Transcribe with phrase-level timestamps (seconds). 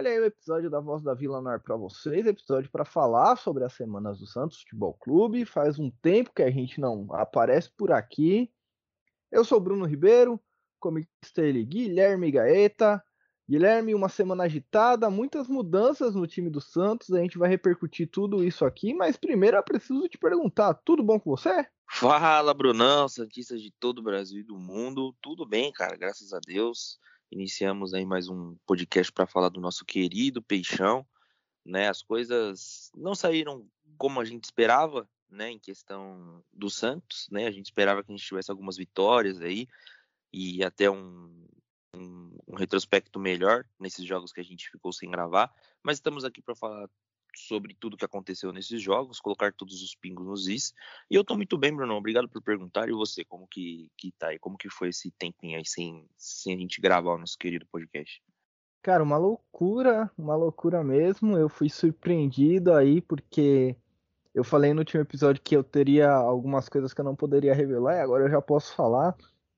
[0.00, 3.64] Olha aí o episódio da Voz da Vila Nor para vocês, episódio para falar sobre
[3.64, 5.44] as semanas do Santos Futebol Clube.
[5.44, 8.50] Faz um tempo que a gente não aparece por aqui.
[9.30, 10.40] Eu sou Bruno Ribeiro,
[10.78, 13.04] comigo está ele Guilherme Gaeta.
[13.46, 18.42] Guilherme, uma semana agitada, muitas mudanças no time do Santos, a gente vai repercutir tudo
[18.42, 21.66] isso aqui, mas primeiro eu preciso te perguntar, tudo bom com você?
[21.90, 25.14] Fala, Brunão, Santistas de todo o Brasil e do mundo.
[25.20, 26.98] Tudo bem, cara, graças a Deus.
[27.30, 31.06] Iniciamos aí mais um podcast para falar do nosso querido Peixão.
[31.64, 37.46] Né, as coisas não saíram como a gente esperava, né, em questão do Santos, né?
[37.46, 39.68] A gente esperava que a gente tivesse algumas vitórias aí
[40.32, 41.46] e até um,
[41.94, 46.42] um, um retrospecto melhor nesses jogos que a gente ficou sem gravar, mas estamos aqui
[46.42, 46.88] para falar
[47.38, 50.74] sobre tudo que aconteceu nesses jogos, colocar todos os pingos nos is.
[51.10, 51.94] E eu tô muito bem, Bruno.
[51.94, 52.88] Obrigado por perguntar.
[52.88, 54.38] E você, como que, que tá aí?
[54.38, 58.22] Como que foi esse tempinho aí sem, sem a gente gravar o nosso querido podcast?
[58.82, 61.36] Cara, uma loucura, uma loucura mesmo.
[61.36, 63.76] Eu fui surpreendido aí porque
[64.34, 67.96] eu falei no último episódio que eu teria algumas coisas que eu não poderia revelar
[67.96, 69.14] e agora eu já posso falar.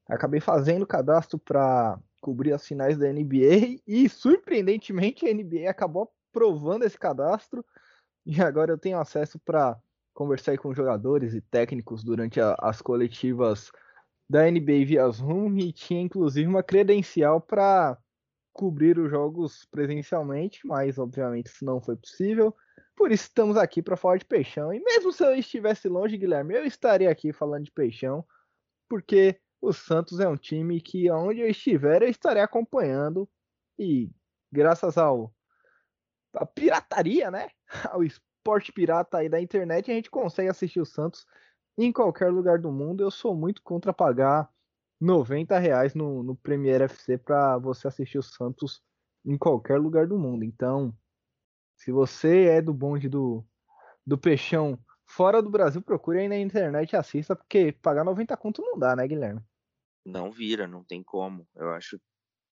[0.08, 6.84] Acabei fazendo cadastro para cobrir as finais da NBA e surpreendentemente a NBA acabou provando
[6.84, 7.64] esse cadastro
[8.26, 9.78] e agora eu tenho acesso para
[10.14, 13.70] conversar com jogadores e técnicos durante a, as coletivas
[14.28, 17.98] da NBA via Zoom e tinha inclusive uma credencial para
[18.52, 22.54] cobrir os jogos presencialmente, mas obviamente isso não foi possível.
[22.94, 24.72] Por isso estamos aqui para falar de Peixão.
[24.72, 28.24] E mesmo se eu estivesse longe, Guilherme, eu estaria aqui falando de Peixão,
[28.88, 33.28] porque o Santos é um time que onde eu estiver eu estarei acompanhando
[33.78, 34.10] e
[34.52, 35.32] graças ao
[36.34, 37.48] a pirataria, né?
[37.96, 41.26] O esporte pirata aí da internet, a gente consegue assistir o Santos
[41.78, 43.02] em qualquer lugar do mundo.
[43.02, 44.50] Eu sou muito contra pagar
[45.00, 48.82] 90 reais no, no Premier FC para você assistir o Santos
[49.24, 50.44] em qualquer lugar do mundo.
[50.44, 50.96] Então,
[51.76, 53.44] se você é do bonde do,
[54.06, 58.62] do Peixão fora do Brasil, procure aí na internet e assista, porque pagar 90 conto
[58.62, 59.40] não dá, né, Guilherme?
[60.04, 61.46] Não vira, não tem como.
[61.54, 62.00] Eu acho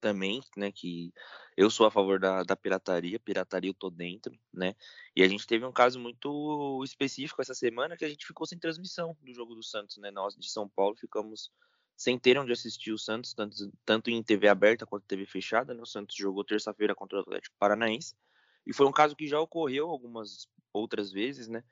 [0.06, 1.12] também, né, que
[1.58, 4.76] eu sou a favor da, da pirataria, pirataria eu tô dentro, né,
[5.16, 8.60] e a gente teve um caso muito específico essa semana que a gente ficou sem
[8.60, 11.50] transmissão do jogo do Santos, né, nós de São Paulo ficamos
[11.98, 15.82] sem ter onde assistir o Santos, tanto, tanto em TV aberta quanto TV fechada, né,
[15.82, 18.16] o Santos jogou terça-feira contra o Atlético Paranaense,
[18.64, 21.64] e foi um caso que já ocorreu algumas outras vezes, né,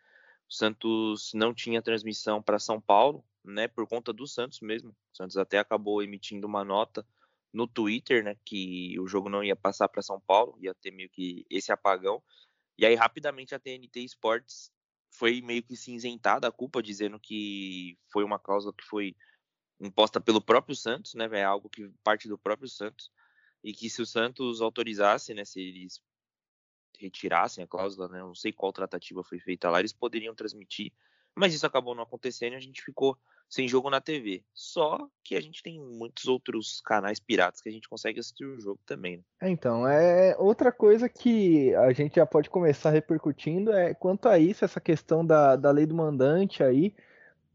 [0.49, 5.15] o Santos não tinha transmissão para São Paulo, né, por conta do Santos mesmo, o
[5.15, 7.05] Santos até acabou emitindo uma nota
[7.53, 11.09] no Twitter, né, que o jogo não ia passar para São Paulo, ia ter meio
[11.09, 12.21] que esse apagão.
[12.77, 14.71] E aí rapidamente a TNT Sports
[15.11, 19.15] foi meio que cinzentada a culpa, dizendo que foi uma cláusula que foi
[19.79, 23.11] imposta pelo próprio Santos, né, é algo que parte do próprio Santos,
[23.63, 26.01] e que se o Santos autorizasse, né, se eles
[26.97, 30.91] retirassem a cláusula, né, não sei qual tratativa foi feita lá, eles poderiam transmitir,
[31.35, 33.17] mas isso acabou não acontecendo e a gente ficou
[33.49, 34.43] sem jogo na TV.
[34.53, 38.59] Só que a gente tem muitos outros canais piratas que a gente consegue assistir o
[38.59, 39.17] jogo também.
[39.17, 39.23] Né?
[39.41, 44.39] É, então, é outra coisa que a gente já pode começar repercutindo é quanto a
[44.39, 46.95] isso, essa questão da, da lei do mandante aí.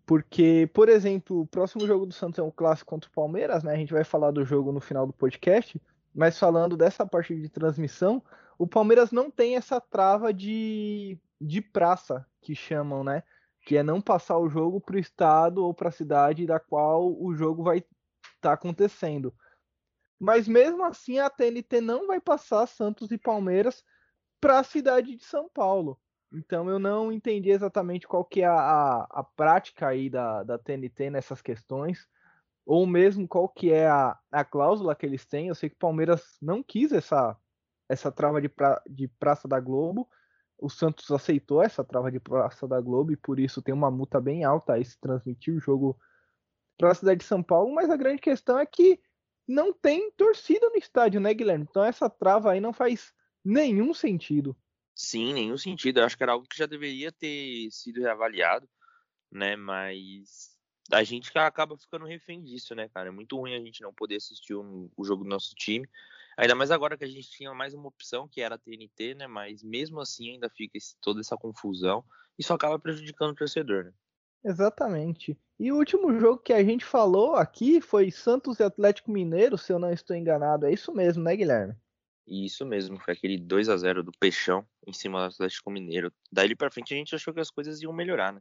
[0.07, 3.75] Porque, por exemplo, o próximo jogo do Santos é um clássico contra o Palmeiras, né?
[3.75, 5.79] A gente vai falar do jogo no final do podcast,
[6.15, 8.23] mas falando dessa parte de transmissão,
[8.57, 13.23] o Palmeiras não tem essa trava de, de praça que chamam, né?
[13.63, 17.15] Que é não passar o jogo para o estado ou para a cidade da qual
[17.21, 17.91] o jogo vai estar
[18.41, 19.35] tá acontecendo.
[20.19, 23.85] Mas mesmo assim a TNT não vai passar Santos e Palmeiras
[24.41, 26.01] para a cidade de São Paulo.
[26.33, 30.59] Então eu não entendi exatamente qual que é a, a, a, prática aí da, da
[30.59, 32.07] TNT nessas questões,
[32.67, 35.49] ou mesmo qual que é a, a cláusula que eles têm.
[35.49, 37.37] Eu sei que o Palmeiras não quis essa,
[37.89, 40.09] essa trava de, pra, de Praça da Globo,
[40.59, 44.21] o Santos aceitou essa trava de praça da Globo e por isso tem uma multa
[44.21, 45.99] bem alta aí se transmitir o jogo
[46.77, 49.01] para a cidade de São Paulo, mas a grande questão é que
[49.47, 51.67] não tem torcida no estádio, né, Guilherme?
[51.69, 53.13] Então essa trava aí não faz
[53.45, 54.57] nenhum sentido.
[54.95, 56.01] Sim, nenhum sentido.
[56.01, 58.69] Eu acho que era algo que já deveria ter sido reavaliado,
[59.31, 59.57] né?
[59.57, 60.57] Mas
[60.93, 63.09] a gente acaba ficando refém disso, né, cara?
[63.09, 65.89] É muito ruim a gente não poder assistir o, o jogo do nosso time.
[66.39, 69.27] Ainda mais agora que a gente tinha mais uma opção, que era a TNT, né?
[69.27, 72.05] Mas mesmo assim ainda fica toda essa confusão.
[72.39, 73.93] Isso acaba prejudicando o torcedor, né?
[74.45, 75.37] Exatamente.
[75.59, 79.73] E o último jogo que a gente falou aqui foi Santos e Atlético Mineiro, se
[79.73, 80.65] eu não estou enganado.
[80.65, 81.75] É isso mesmo, né, Guilherme?
[82.25, 86.13] Isso mesmo, foi aquele 2 a 0 do Peixão em cima do Atlético Mineiro.
[86.31, 88.41] Daí para frente a gente achou que as coisas iam melhorar, né?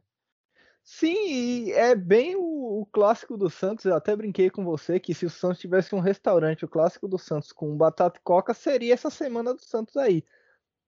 [0.90, 3.84] Sim, é bem o, o, clássico do Santos.
[3.84, 7.18] Eu até brinquei com você que se o Santos tivesse um restaurante, o clássico do
[7.18, 10.24] Santos com batata e coca, seria essa semana do Santos aí.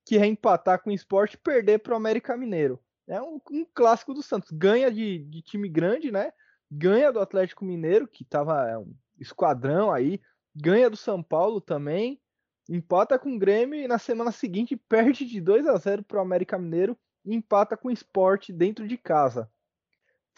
[0.06, 2.81] Que é empatar com o esporte e perder para o América Mineiro.
[3.06, 4.50] É um, um, clássico do Santos.
[4.50, 6.32] Ganha de, de, time grande, né?
[6.70, 10.19] Ganha do Atlético Mineiro, que tava é, um esquadrão aí.
[10.56, 12.19] Ganha do São Paulo também.
[12.70, 16.23] Empata com o Grêmio e na semana seguinte perde de 2 a 0 para o
[16.23, 19.47] América Mineiro e empata com o esporte dentro de casa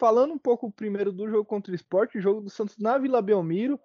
[0.03, 3.21] falando um pouco primeiro do jogo contra o esporte, o jogo do Santos na Vila
[3.21, 3.79] Belmiro.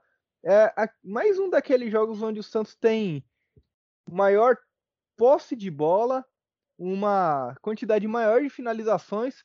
[0.45, 3.25] É a, mais um daqueles jogos onde o Santos tem
[4.11, 4.59] maior
[5.17, 6.27] posse de bola,
[6.77, 9.45] uma quantidade maior de finalizações,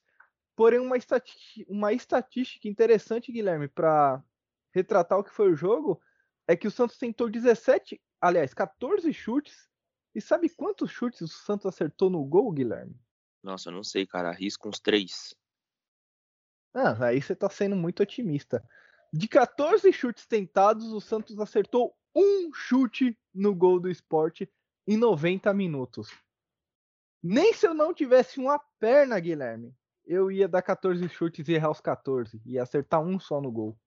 [0.55, 4.23] porém uma, estatística, uma estatística interessante, Guilherme, para
[4.73, 6.01] retratar o que foi o jogo,
[6.47, 9.69] é que o Santos tentou 17, aliás, 14 chutes.
[10.15, 12.99] E sabe quantos chutes o Santos acertou no gol, Guilherme?
[13.43, 14.29] Nossa, eu não sei, cara.
[14.29, 15.35] Arrisca uns três.
[16.73, 18.67] Ah, aí você tá sendo muito otimista.
[19.11, 24.51] De 14 chutes tentados, o Santos acertou um chute no gol do esporte
[24.87, 26.09] em 90 minutos.
[27.21, 29.73] Nem se eu não tivesse uma perna, Guilherme,
[30.05, 32.41] eu ia dar 14 chutes e errar os 14.
[32.45, 33.77] e acertar um só no gol.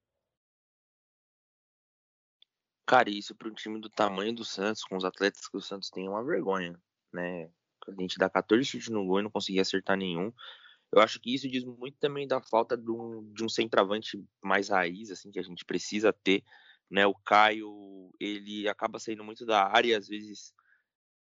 [2.87, 5.91] Cara, isso para um time do tamanho do Santos, com os atletas que o Santos
[5.91, 6.81] tem, é uma vergonha,
[7.13, 7.51] né?
[7.87, 10.33] A gente dá 14 chutes no gol e não conseguir acertar nenhum.
[10.93, 14.69] Eu acho que isso diz muito também da falta de um, de um centroavante mais
[14.69, 16.43] raiz, assim, que a gente precisa ter,
[16.91, 17.07] né?
[17.07, 20.55] O Caio, ele acaba saindo muito da área, às vezes,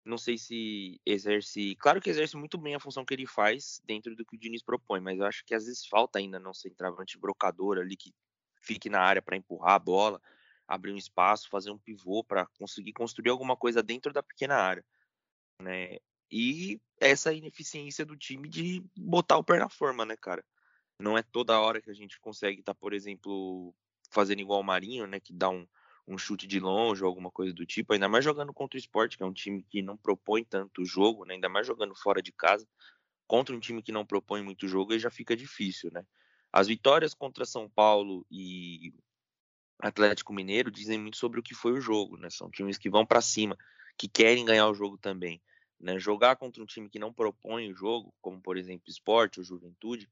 [0.05, 4.15] não sei se exerce, claro que exerce muito bem a função que ele faz dentro
[4.15, 7.17] do que o Diniz propõe, mas eu acho que às vezes falta ainda não centroavante
[7.17, 8.13] brocador ali que
[8.61, 10.21] fique na área para empurrar a bola,
[10.67, 14.85] abrir um espaço, fazer um pivô para conseguir construir alguma coisa dentro da pequena área,
[15.61, 15.97] né?
[16.31, 20.43] E essa ineficiência do time de botar o pé na forma, né, cara?
[20.99, 23.73] Não é toda hora que a gente consegue estar, tá, por exemplo,
[24.11, 25.65] fazendo igual o Marinho, né, que dá um,
[26.07, 29.15] um chute de longe ou alguma coisa do tipo, ainda mais jogando contra o esporte,
[29.15, 32.31] que é um time que não propõe tanto jogo, né, ainda mais jogando fora de
[32.33, 32.67] casa,
[33.27, 36.03] contra um time que não propõe muito jogo, aí já fica difícil, né?
[36.51, 38.91] As vitórias contra São Paulo e
[39.79, 42.29] Atlético Mineiro dizem muito sobre o que foi o jogo, né?
[42.31, 43.55] São times que vão para cima,
[43.95, 45.39] que querem ganhar o jogo também.
[45.79, 45.97] Né?
[45.97, 50.09] Jogar contra um time que não propõe o jogo, como por exemplo esporte ou juventude,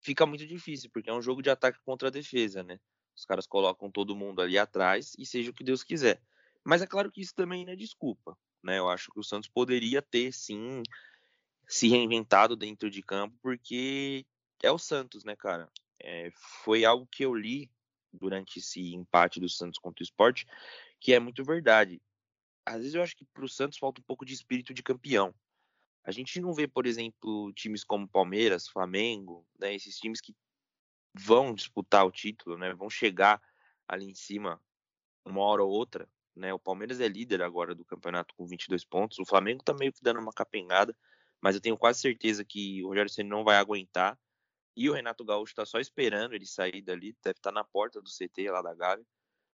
[0.00, 2.78] fica muito difícil, porque é um jogo de ataque contra a defesa, né?
[3.16, 6.20] Os caras colocam todo mundo ali atrás e seja o que Deus quiser.
[6.64, 8.78] Mas é claro que isso também não é desculpa, né?
[8.78, 10.82] Eu acho que o Santos poderia ter sim
[11.68, 14.26] se reinventado dentro de campo, porque
[14.62, 15.70] é o Santos, né, cara?
[16.00, 16.30] É,
[16.64, 17.70] foi algo que eu li
[18.12, 20.46] durante esse empate do Santos contra o esporte,
[21.00, 22.00] que é muito verdade
[22.64, 25.34] às vezes eu acho que para o Santos falta um pouco de espírito de campeão.
[26.04, 30.34] A gente não vê, por exemplo, times como Palmeiras, Flamengo, né, esses times que
[31.14, 33.40] vão disputar o título, né, vão chegar
[33.86, 34.60] ali em cima
[35.24, 36.08] uma hora ou outra.
[36.34, 39.18] Né, o Palmeiras é líder agora do campeonato com 22 pontos.
[39.18, 40.96] O Flamengo está meio que dando uma capengada,
[41.40, 44.18] mas eu tenho quase certeza que o Rogério Ceni não vai aguentar.
[44.74, 48.00] E o Renato Gaúcho está só esperando ele sair dali, deve estar tá na porta
[48.00, 49.04] do CT lá da Gávea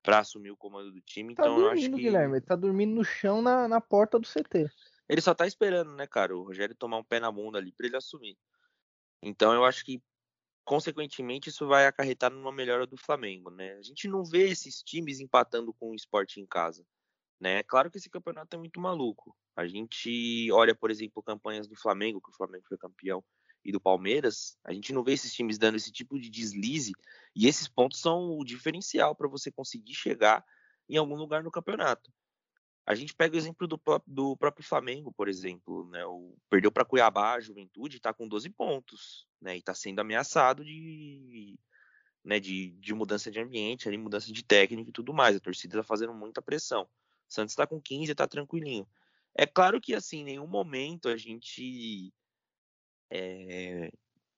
[0.04, 1.34] para assumir o comando do time.
[1.34, 2.02] Tá então dormindo, eu acho que...
[2.02, 4.70] Guilherme, ele tá dormindo no chão na, na porta do CT.
[5.08, 7.86] Ele só tá esperando, né, cara, o Rogério tomar um pé na bunda ali para
[7.86, 8.36] ele assumir.
[9.22, 10.02] Então eu acho que
[10.62, 13.72] consequentemente isso vai acarretar numa melhora do Flamengo, né?
[13.72, 16.86] A gente não vê esses times empatando com o esporte em casa,
[17.40, 17.58] né?
[17.58, 19.34] É claro que esse campeonato é muito maluco.
[19.56, 23.24] A gente olha, por exemplo, campanhas do Flamengo, que o Flamengo foi campeão,
[23.64, 26.92] e do Palmeiras, a gente não vê esses times dando esse tipo de deslize,
[27.34, 30.44] e esses pontos são o diferencial para você conseguir chegar
[30.88, 32.12] em algum lugar no campeonato.
[32.86, 36.04] A gente pega o exemplo do, do próprio Flamengo, por exemplo, né?
[36.04, 39.56] O, perdeu para Cuiabá, a Juventude, está com 12 pontos, né?
[39.56, 41.58] E está sendo ameaçado de,
[42.22, 45.34] né, de, de mudança de ambiente, ali, mudança de técnico e tudo mais.
[45.34, 46.86] A torcida está fazendo muita pressão.
[47.26, 48.86] Santos está com 15, está tranquilinho.
[49.34, 52.12] É claro que assim, em nenhum momento a gente
[53.14, 53.92] é,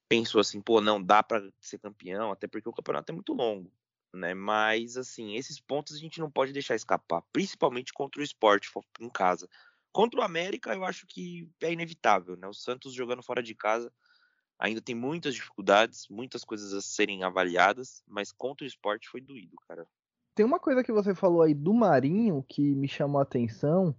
[0.09, 3.73] pensou assim, pô, não dá para ser campeão, até porque o campeonato é muito longo,
[4.13, 4.35] né?
[4.35, 9.09] Mas assim, esses pontos a gente não pode deixar escapar, principalmente contra o esporte em
[9.09, 9.49] casa.
[9.93, 12.47] Contra o América, eu acho que é inevitável, né?
[12.47, 13.91] O Santos jogando fora de casa
[14.59, 19.57] ainda tem muitas dificuldades, muitas coisas a serem avaliadas, mas contra o esporte foi doído,
[19.69, 19.87] cara.
[20.35, 23.95] Tem uma coisa que você falou aí do Marinho que me chamou a atenção,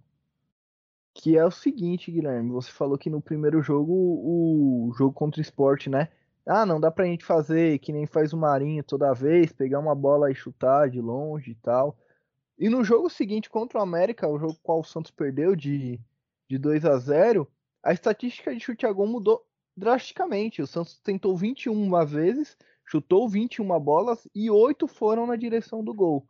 [1.14, 5.42] que é o seguinte, Guilherme, você falou que no primeiro jogo, o jogo contra o
[5.42, 6.08] esporte, né?
[6.46, 9.94] Ah, não dá pra gente fazer que nem faz o Marinho toda vez, pegar uma
[9.94, 11.98] bola e chutar de longe e tal.
[12.58, 16.00] E no jogo seguinte contra o América, o jogo qual o Santos perdeu de,
[16.48, 17.46] de 2 a 0
[17.82, 19.46] a estatística de chute a gol mudou
[19.76, 20.60] drasticamente.
[20.60, 26.26] O Santos tentou 21 vezes, chutou 21 bolas e 8 foram na direção do gol.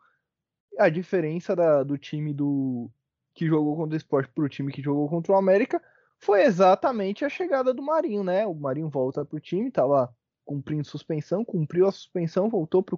[0.78, 2.90] A diferença da, do time do
[3.38, 5.80] que jogou contra o Sport para o time que jogou contra o América
[6.18, 8.44] foi exatamente a chegada do Marinho, né?
[8.44, 10.12] O Marinho volta para o time, estava
[10.44, 12.96] cumprindo suspensão, cumpriu a suspensão, voltou para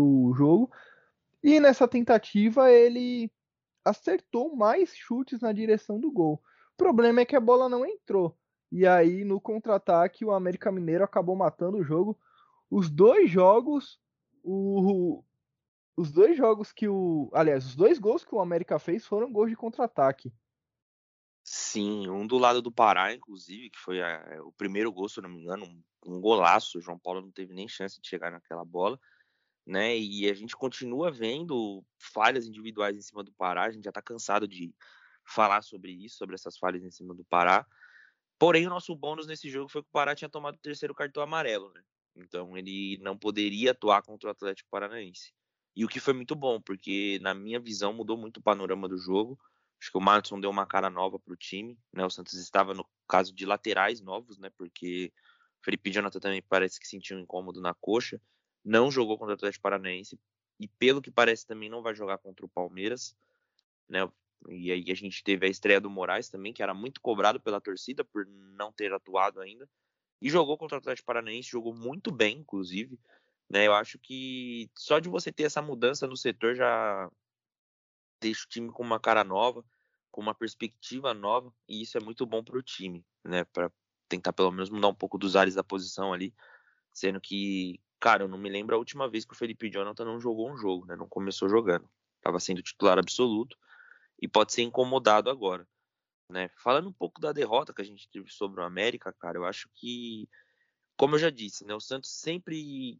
[0.00, 0.70] o jogo.
[1.42, 3.28] E nessa tentativa ele
[3.84, 6.40] acertou mais chutes na direção do gol.
[6.74, 8.38] O problema é que a bola não entrou.
[8.70, 12.16] E aí, no contra-ataque, o América Mineiro acabou matando o jogo.
[12.70, 13.98] Os dois jogos,
[14.44, 15.24] o,
[15.96, 17.30] os dois jogos que o.
[17.32, 20.32] Aliás, os dois gols que o América fez foram gols de contra-ataque.
[21.44, 25.22] Sim, um do lado do Pará, inclusive, que foi a, o primeiro gol, se eu
[25.22, 26.78] não me engano, um, um, golaço.
[26.78, 28.98] O João Paulo não teve nem chance de chegar naquela bola,
[29.66, 29.96] né?
[29.98, 33.64] E a gente continua vendo falhas individuais em cima do Pará.
[33.64, 34.72] A gente já tá cansado de
[35.24, 37.66] falar sobre isso, sobre essas falhas em cima do Pará.
[38.38, 41.22] Porém, o nosso bônus nesse jogo foi que o Pará tinha tomado o terceiro cartão
[41.22, 41.82] amarelo, né?
[42.14, 45.32] Então ele não poderia atuar contra o Atlético Paranaense.
[45.74, 48.98] E o que foi muito bom, porque na minha visão mudou muito o panorama do
[48.98, 49.38] jogo.
[49.80, 52.04] Acho que o Martinson deu uma cara nova para o time, né?
[52.04, 54.50] O Santos estava no caso de laterais novos, né?
[54.56, 55.12] Porque
[55.60, 58.20] o Felipe Jonathan também parece que sentiu um incômodo na coxa.
[58.64, 60.18] Não jogou contra o Atlético Paranaense
[60.60, 63.16] e pelo que parece também não vai jogar contra o Palmeiras,
[63.88, 64.08] né?
[64.48, 67.60] E aí a gente teve a estreia do Moraes também, que era muito cobrado pela
[67.60, 69.68] torcida por não ter atuado ainda.
[70.20, 72.98] E jogou contra o Atlético Paranaense, jogou muito bem, inclusive.
[73.52, 73.66] Né?
[73.66, 77.10] Eu acho que só de você ter essa mudança no setor já
[78.18, 79.62] deixa o time com uma cara nova,
[80.10, 83.44] com uma perspectiva nova, e isso é muito bom para o time, né?
[83.44, 83.70] Para
[84.08, 86.34] tentar pelo menos mudar um pouco dos ares da posição ali,
[86.94, 90.18] sendo que, cara, eu não me lembro a última vez que o Felipe Jonathan não
[90.18, 90.96] jogou um jogo, né?
[90.96, 91.86] Não começou jogando.
[92.16, 93.58] Estava sendo titular absoluto
[94.18, 95.68] e pode ser incomodado agora.
[96.26, 96.48] Né?
[96.56, 99.68] Falando um pouco da derrota que a gente teve sobre o América, cara, eu acho
[99.74, 100.26] que,
[100.96, 102.98] como eu já disse, né, o Santos sempre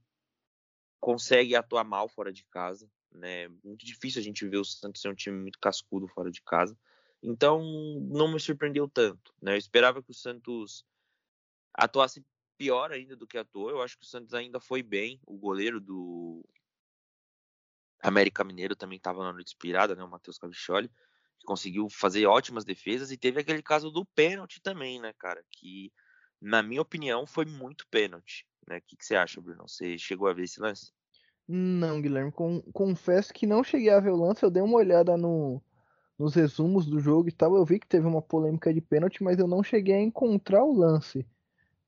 [1.03, 2.89] consegue atuar mal fora de casa.
[3.11, 3.49] Né?
[3.65, 6.79] Muito difícil a gente ver o Santos ser um time muito cascudo fora de casa.
[7.21, 7.61] Então,
[8.09, 9.35] não me surpreendeu tanto.
[9.43, 9.55] Né?
[9.55, 10.87] Eu esperava que o Santos
[11.75, 12.25] atuasse
[12.57, 13.69] pior ainda do que atuou.
[13.69, 15.21] Eu acho que o Santos ainda foi bem.
[15.27, 16.49] O goleiro do
[18.01, 20.05] América Mineiro também estava na noite inspirada, né?
[20.05, 20.89] o Matheus Caviccioli
[21.43, 25.45] que conseguiu fazer ótimas defesas e teve aquele caso do pênalti também, né, cara?
[25.51, 25.93] Que,
[26.43, 28.45] na minha opinião, foi muito pênalti.
[28.69, 28.79] Né?
[28.79, 29.69] O que, que você acha, Bruno?
[29.69, 30.93] Você chegou a ver esse lance?
[31.47, 35.17] Não, Guilherme, com, confesso que não cheguei a ver o lance, eu dei uma olhada
[35.17, 35.63] no,
[36.19, 39.39] nos resumos do jogo e tal, eu vi que teve uma polêmica de pênalti, mas
[39.39, 41.27] eu não cheguei a encontrar o lance.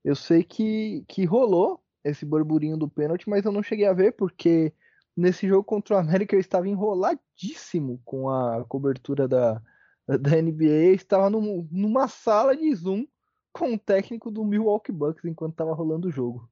[0.04, 4.12] Eu sei que, que rolou esse burburinho do pênalti, mas eu não cheguei a ver
[4.12, 4.72] porque
[5.16, 9.62] nesse jogo contra o América eu estava enroladíssimo com a cobertura da,
[10.06, 13.06] da NBA, estava num, numa sala de Zoom
[13.54, 16.50] com o técnico do Milwaukee Bucks enquanto estava rolando o jogo.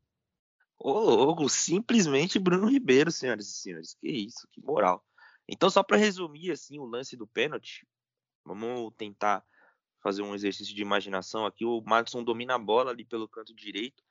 [0.79, 3.95] Ô, louco, simplesmente Bruno Ribeiro, senhoras e senhores.
[3.95, 5.05] Que isso, que moral.
[5.49, 7.87] Então, só para resumir assim o lance do pênalti,
[8.45, 9.45] vamos tentar
[10.01, 11.65] fazer um exercício de imaginação aqui.
[11.65, 14.03] O Madison domina a bola ali pelo canto direito,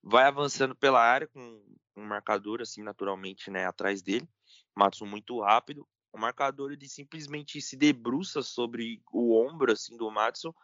[0.00, 1.60] vai avançando pela área com
[1.96, 4.28] um marcador assim naturalmente, né, atrás dele.
[4.76, 5.86] Matson muito rápido.
[6.12, 10.54] O marcador ele simplesmente se debruça sobre o ombro assim do Matson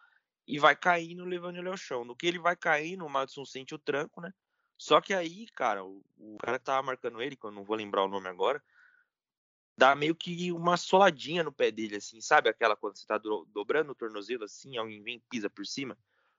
[0.47, 2.05] e vai caindo, levando ele ao chão.
[2.05, 4.33] No que ele vai caindo, o Matson sente o tranco, né?
[4.77, 7.77] Só que aí, cara, o, o cara que tava marcando ele, que eu não vou
[7.77, 8.63] lembrar o nome agora,
[9.77, 12.49] dá meio que uma soladinha no pé dele, assim, sabe?
[12.49, 15.97] Aquela quando você tá do, dobrando o tornozelo assim, alguém vem pisa por cima.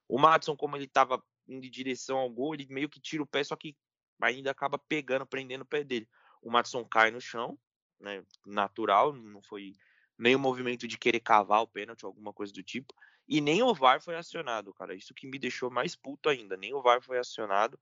[0.08, 3.28] O Matson, como ele tava indo em direção ao gol, ele meio que tira o
[3.28, 3.76] pé, só que
[4.22, 6.08] ainda acaba pegando, prendendo o pé dele.
[6.42, 7.58] O Matson cai no chão,
[8.00, 9.74] né, natural, não foi
[10.18, 12.94] o movimento de querer cavar o pênalti, alguma coisa do tipo,
[13.28, 14.94] e nem o VAR foi acionado, cara.
[14.94, 17.80] Isso que me deixou mais puto ainda, nem o VAR foi acionado.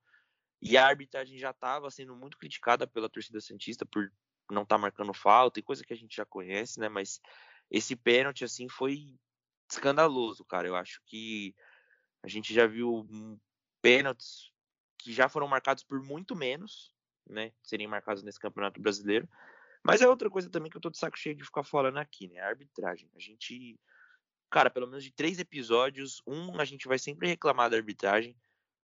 [0.60, 4.10] E a arbitragem já estava sendo muito criticada pela torcida santista por
[4.50, 6.88] não estar tá marcando falta e coisa que a gente já conhece, né?
[6.88, 7.20] Mas
[7.70, 9.14] esse pênalti assim foi
[9.70, 10.66] escandaloso, cara.
[10.66, 11.54] Eu acho que
[12.22, 13.06] a gente já viu
[13.82, 14.50] pênaltis
[14.98, 16.94] que já foram marcados por muito menos,
[17.28, 17.52] né?
[17.62, 19.28] Serem marcados nesse Campeonato Brasileiro.
[19.82, 22.28] Mas é outra coisa também que eu tô de saco cheio de ficar falando aqui,
[22.28, 22.40] né?
[22.40, 23.10] A arbitragem.
[23.14, 23.78] A gente,
[24.54, 28.36] cara, pelo menos de três episódios, um a gente vai sempre reclamar da arbitragem.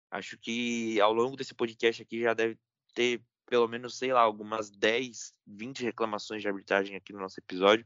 [0.08, 2.56] Acho que ao longo desse podcast aqui já deve
[2.94, 7.84] ter pelo menos, sei lá, algumas 10, 20 reclamações de arbitragem aqui no nosso episódio.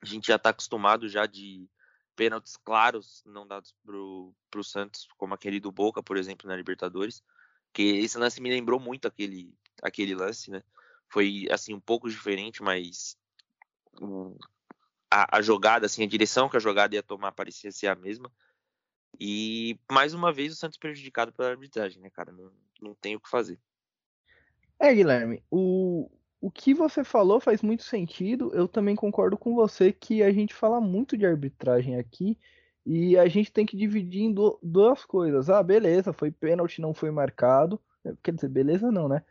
[0.00, 1.68] A gente já tá acostumado já de
[2.16, 7.22] pênaltis claros não dados pro, pro Santos, como aquele do Boca, por exemplo, na Libertadores.
[7.70, 10.62] Que esse lance me lembrou muito aquele, aquele lance, né?
[11.06, 13.14] Foi assim um pouco diferente, mas
[15.12, 18.32] a, a, jogada, assim, a direção que a jogada ia tomar parecia ser a mesma.
[19.20, 22.32] E mais uma vez o Santos prejudicado pela arbitragem, né, cara?
[22.32, 22.50] Não,
[22.80, 23.58] não tem o que fazer.
[24.78, 28.50] É, Guilherme, o, o que você falou faz muito sentido.
[28.54, 32.38] Eu também concordo com você que a gente fala muito de arbitragem aqui
[32.86, 35.50] e a gente tem que dividir em duas coisas.
[35.50, 37.78] Ah, beleza, foi pênalti, não foi marcado.
[38.22, 39.22] Quer dizer, beleza não, né?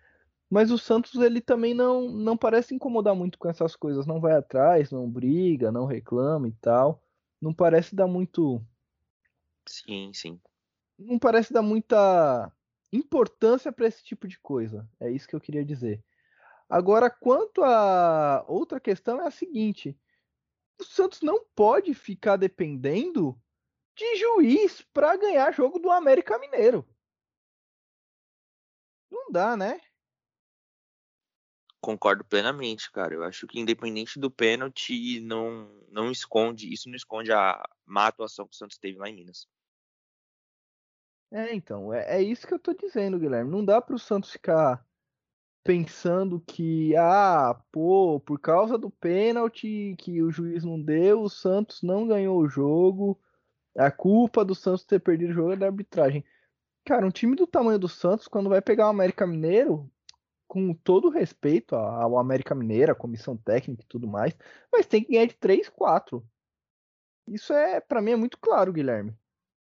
[0.52, 4.06] Mas o Santos ele também não, não parece incomodar muito com essas coisas.
[4.06, 7.02] Não vai atrás, não briga, não reclama e tal.
[7.42, 8.62] Não parece dar muito.
[9.66, 10.42] Sim, sim.
[11.00, 12.52] Não parece dar muita
[12.92, 14.86] importância para esse tipo de coisa.
[15.00, 16.04] É isso que eu queria dizer.
[16.68, 19.98] Agora, quanto a outra questão é a seguinte:
[20.78, 23.42] o Santos não pode ficar dependendo
[23.96, 26.86] de juiz para ganhar jogo do América Mineiro.
[29.10, 29.80] Não dá, né?
[31.82, 33.16] Concordo plenamente, cara.
[33.16, 38.48] Eu acho que independente do pênalti, não, não esconde, isso não esconde a má atuação
[38.48, 39.48] que o Santos teve lá em Minas.
[41.32, 43.50] É, então, é, é isso que eu tô dizendo, Guilherme.
[43.50, 44.86] Não dá para o Santos ficar
[45.64, 51.82] pensando que, ah, pô, por causa do pênalti que o juiz não deu, o Santos
[51.82, 53.20] não ganhou o jogo.
[53.78, 56.26] A culpa do Santos ter perdido o jogo é da arbitragem.
[56.86, 59.90] Cara, um time do tamanho do Santos, quando vai pegar o América Mineiro,
[60.52, 64.36] com todo respeito ao América Mineiro, a comissão técnica e tudo mais,
[64.70, 66.22] mas tem que ganhar de 3, 4.
[67.30, 69.16] Isso é, para mim, é muito claro, Guilherme.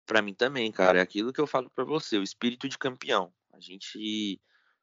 [0.07, 3.31] Para mim também, cara, é aquilo que eu falo para você, o espírito de campeão.
[3.53, 4.41] A gente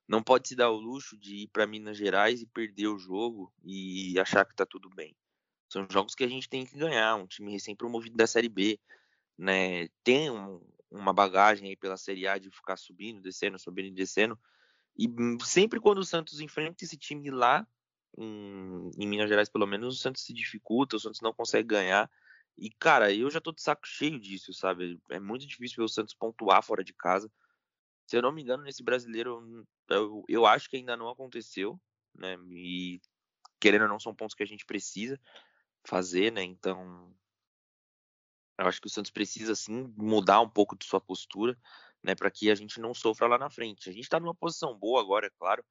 [0.07, 3.51] não pode se dar o luxo de ir para Minas Gerais e perder o jogo
[3.63, 5.15] e achar que tá tudo bem.
[5.67, 8.79] São jogos que a gente tem que ganhar, um time recém-promovido da Série B,
[9.35, 9.87] né?
[10.03, 14.37] Tem um, uma bagagem aí pela Série A de ficar subindo, descendo, subindo e descendo.
[14.99, 15.07] E
[15.45, 17.65] sempre quando o Santos enfrenta esse time lá,
[18.17, 22.11] em, em Minas Gerais pelo menos, o Santos se dificulta, o Santos não consegue ganhar.
[22.57, 24.99] E, cara, eu já tô de saco cheio disso, sabe?
[25.09, 27.31] É muito difícil ver o Santos pontuar fora de casa.
[28.05, 31.79] Se eu não me engano, nesse brasileiro, eu, eu acho que ainda não aconteceu,
[32.13, 32.37] né?
[32.49, 32.99] E
[33.57, 35.17] querendo ou não, são pontos que a gente precisa
[35.85, 36.43] fazer, né?
[36.43, 37.15] Então,
[38.57, 41.57] eu acho que o Santos precisa, sim, mudar um pouco de sua postura,
[42.03, 42.15] né?
[42.15, 43.89] Para que a gente não sofra lá na frente.
[43.89, 45.63] A gente está numa posição boa agora, é claro.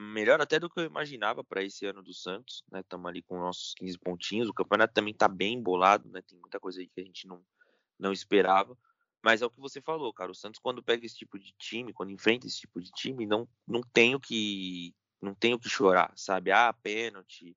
[0.00, 2.80] Melhor até do que eu imaginava para esse ano do Santos, né?
[2.80, 4.48] Estamos ali com nossos 15 pontinhos.
[4.48, 6.20] O campeonato também está bem embolado, né?
[6.22, 7.44] Tem muita coisa aí que a gente não,
[7.98, 8.76] não esperava.
[9.22, 10.32] Mas é o que você falou, cara.
[10.32, 13.48] O Santos, quando pega esse tipo de time, quando enfrenta esse tipo de time, não,
[13.66, 14.94] não tem o que.
[15.22, 16.50] Não tem o que chorar, sabe?
[16.50, 17.56] Ah, pênalti.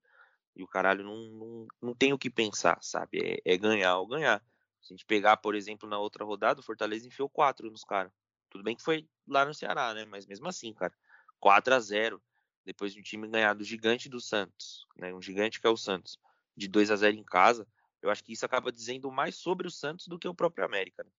[0.56, 3.18] E o caralho não, não, não tem o que pensar, sabe?
[3.44, 4.42] É, é ganhar ou ganhar.
[4.80, 8.12] Se a gente pegar, por exemplo, na outra rodada, o Fortaleza enfiou 4 nos caras.
[8.50, 10.04] Tudo bem que foi lá no Ceará, né?
[10.04, 10.92] Mas mesmo assim, cara.
[11.40, 12.22] 4 a 0
[12.64, 15.12] Depois de um time ganhar do gigante do Santos, né?
[15.12, 16.18] Um gigante que é o Santos,
[16.56, 17.66] de 2 a 0 em casa.
[18.00, 21.04] Eu acho que isso acaba dizendo mais sobre o Santos do que o próprio América.
[21.04, 21.10] Né?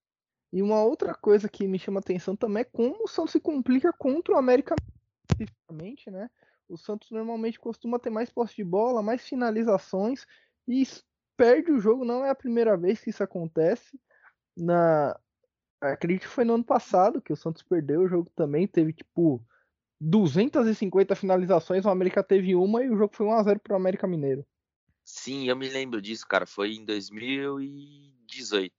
[0.52, 3.94] E uma outra coisa que me chama atenção também é como o Santos se complica
[3.94, 4.76] contra o América
[5.30, 6.30] especificamente, né?
[6.68, 10.26] O Santos normalmente costuma ter mais posse de bola, mais finalizações
[10.68, 10.84] e
[11.40, 12.04] perde o jogo.
[12.04, 13.98] Não é a primeira vez que isso acontece.
[14.58, 15.18] Na
[15.80, 19.42] acredito que foi no ano passado que o Santos perdeu o jogo também, teve tipo
[20.02, 23.78] 250 finalizações, o América teve uma e o jogo foi 1 a 0 para o
[23.78, 24.46] América Mineiro.
[25.06, 26.46] Sim, eu me lembro disso, cara.
[26.46, 28.74] Foi em 2018.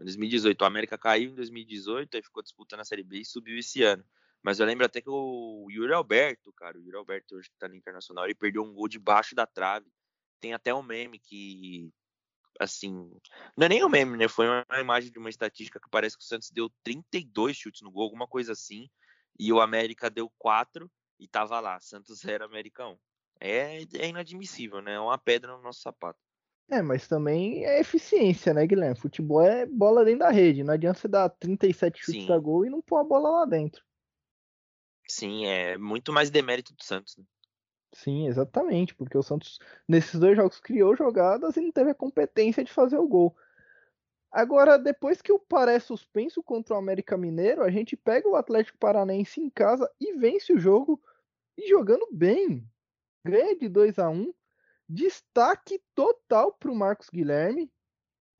[0.00, 3.56] Em 2018, o América caiu em 2018, aí ficou disputando a Série B e subiu
[3.56, 4.04] esse ano.
[4.42, 7.68] Mas eu lembro até que o Yuri Alberto, cara, o Yuri Alberto hoje que tá
[7.68, 9.86] no Internacional, ele perdeu um gol debaixo da trave.
[10.44, 11.90] Tem até um meme que,
[12.60, 12.92] assim,
[13.56, 14.28] não é nem um meme, né?
[14.28, 17.90] Foi uma imagem de uma estatística que parece que o Santos deu 32 chutes no
[17.90, 18.90] gol, alguma coisa assim,
[19.38, 22.98] e o América deu 4 e tava lá, Santos 0, América 1.
[23.40, 24.96] É, é inadmissível, né?
[24.96, 26.18] É uma pedra no nosso sapato.
[26.68, 29.00] É, mas também é eficiência, né, Guilherme?
[29.00, 30.62] Futebol é bola dentro da rede.
[30.62, 32.32] Não adianta você dar 37 chutes Sim.
[32.32, 33.82] a gol e não pôr a bola lá dentro.
[35.08, 37.16] Sim, é muito mais demérito do Santos.
[37.16, 37.24] Né?
[37.94, 42.64] Sim, exatamente, porque o Santos nesses dois jogos criou jogadas e não teve a competência
[42.64, 43.36] de fazer o gol.
[44.32, 48.34] Agora, depois que o Paré é suspenso contra o América Mineiro, a gente pega o
[48.34, 51.00] Atlético Paranaense em casa e vence o jogo
[51.56, 52.68] e jogando bem.
[53.24, 54.34] Ganha de 2 a 1
[54.88, 57.72] Destaque total para o Marcos Guilherme.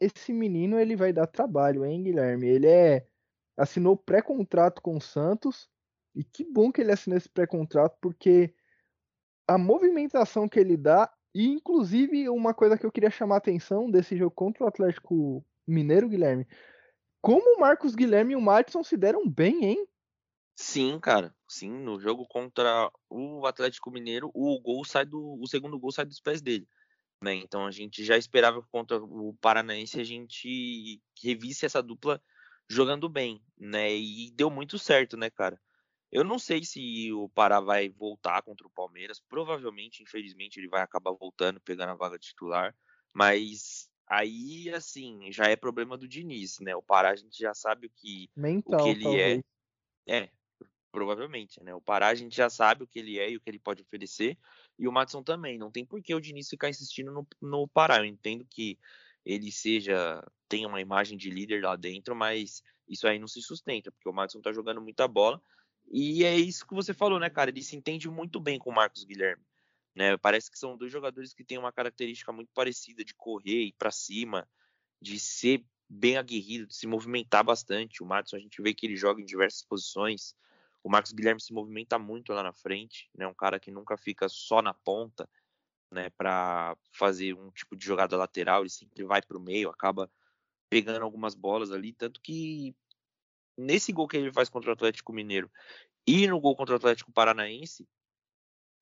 [0.01, 2.49] Esse menino ele vai dar trabalho, hein, Guilherme?
[2.49, 3.07] Ele é
[3.57, 5.71] assinou pré-contrato com o Santos
[6.13, 8.53] e que bom que ele assinou esse pré-contrato porque
[9.49, 13.91] a movimentação que ele dá e inclusive uma coisa que eu queria chamar a atenção
[13.91, 16.47] desse jogo contra o Atlético Mineiro, Guilherme,
[17.23, 19.89] como o Marcos Guilherme e o Madison se deram bem, hein?
[20.57, 21.35] Sim, cara.
[21.49, 25.39] Sim, no jogo contra o Atlético Mineiro, o gol sai do.
[25.41, 26.69] O segundo gol sai dos pés dele.
[27.23, 27.35] né?
[27.35, 32.23] Então a gente já esperava contra o Paranaense a gente revisse essa dupla
[32.69, 33.95] jogando bem, né?
[33.95, 35.61] E deu muito certo, né, cara?
[36.15, 39.21] Eu não sei se o Pará vai voltar contra o Palmeiras.
[39.29, 42.73] Provavelmente, infelizmente, ele vai acabar voltando, pegando a vaga titular.
[43.13, 46.77] Mas aí, assim, já é problema do Diniz, né?
[46.77, 49.43] O Pará a gente já sabe o que, Mental, o que ele talvez.
[50.07, 50.23] é.
[50.23, 50.31] É,
[50.93, 51.75] provavelmente, né?
[51.75, 53.83] O Pará a gente já sabe o que ele é e o que ele pode
[53.83, 54.39] oferecer.
[54.79, 55.59] E o Matson também.
[55.59, 57.99] Não tem por que o Diniz ficar insistindo no, no Pará.
[57.99, 58.79] Eu entendo que
[59.25, 63.91] ele seja tenha uma imagem de líder lá dentro, mas isso aí não se sustenta,
[63.91, 65.43] porque o Madison tá jogando muita bola.
[65.87, 67.51] E é isso que você falou, né, cara?
[67.51, 69.45] Ele se entende muito bem com o Marcos Guilherme.
[69.95, 70.17] Né?
[70.17, 73.91] Parece que são dois jogadores que têm uma característica muito parecida de correr e para
[73.91, 74.49] cima,
[75.01, 78.03] de ser bem aguerrido, de se movimentar bastante.
[78.03, 80.35] O Madison a gente vê que ele joga em diversas posições.
[80.83, 83.27] O Marcos Guilherme se movimenta muito lá na frente, né?
[83.27, 85.29] Um cara que nunca fica só na ponta,
[85.91, 86.11] né?
[86.11, 90.11] Para fazer um tipo de jogada lateral, ele sempre vai para o meio, acaba
[90.69, 92.75] pegando algumas bolas ali, tanto que
[93.57, 95.51] nesse gol que ele faz contra o Atlético Mineiro
[96.07, 97.89] e no gol contra o Atlético Paranaense,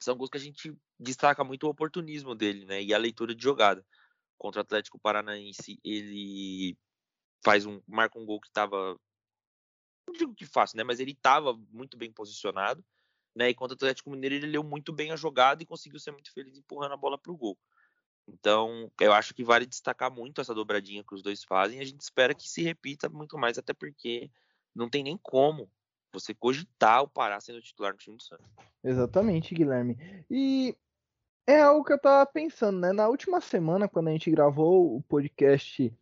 [0.00, 2.82] são gols que a gente destaca muito o oportunismo dele, né?
[2.82, 3.86] E a leitura de jogada.
[4.36, 6.76] Contra o Atlético Paranaense, ele
[7.44, 8.98] faz um marca um gol que estava
[10.06, 12.84] não digo que fácil, né, mas ele estava muito bem posicionado,
[13.34, 13.48] né?
[13.50, 16.32] E contra o Atlético Mineiro ele leu muito bem a jogada e conseguiu ser muito
[16.32, 17.58] feliz empurrando a bola para o gol.
[18.28, 21.80] Então, eu acho que vale destacar muito essa dobradinha que os dois fazem.
[21.80, 24.30] A gente espera que se repita muito mais, até porque
[24.74, 25.68] não tem nem como
[26.12, 28.46] você cogitar o Pará sendo titular no time do Santos.
[28.84, 29.96] Exatamente, Guilherme.
[30.30, 30.76] E
[31.46, 32.92] é algo que eu tava pensando, né?
[32.92, 35.92] Na última semana, quando a gente gravou o podcast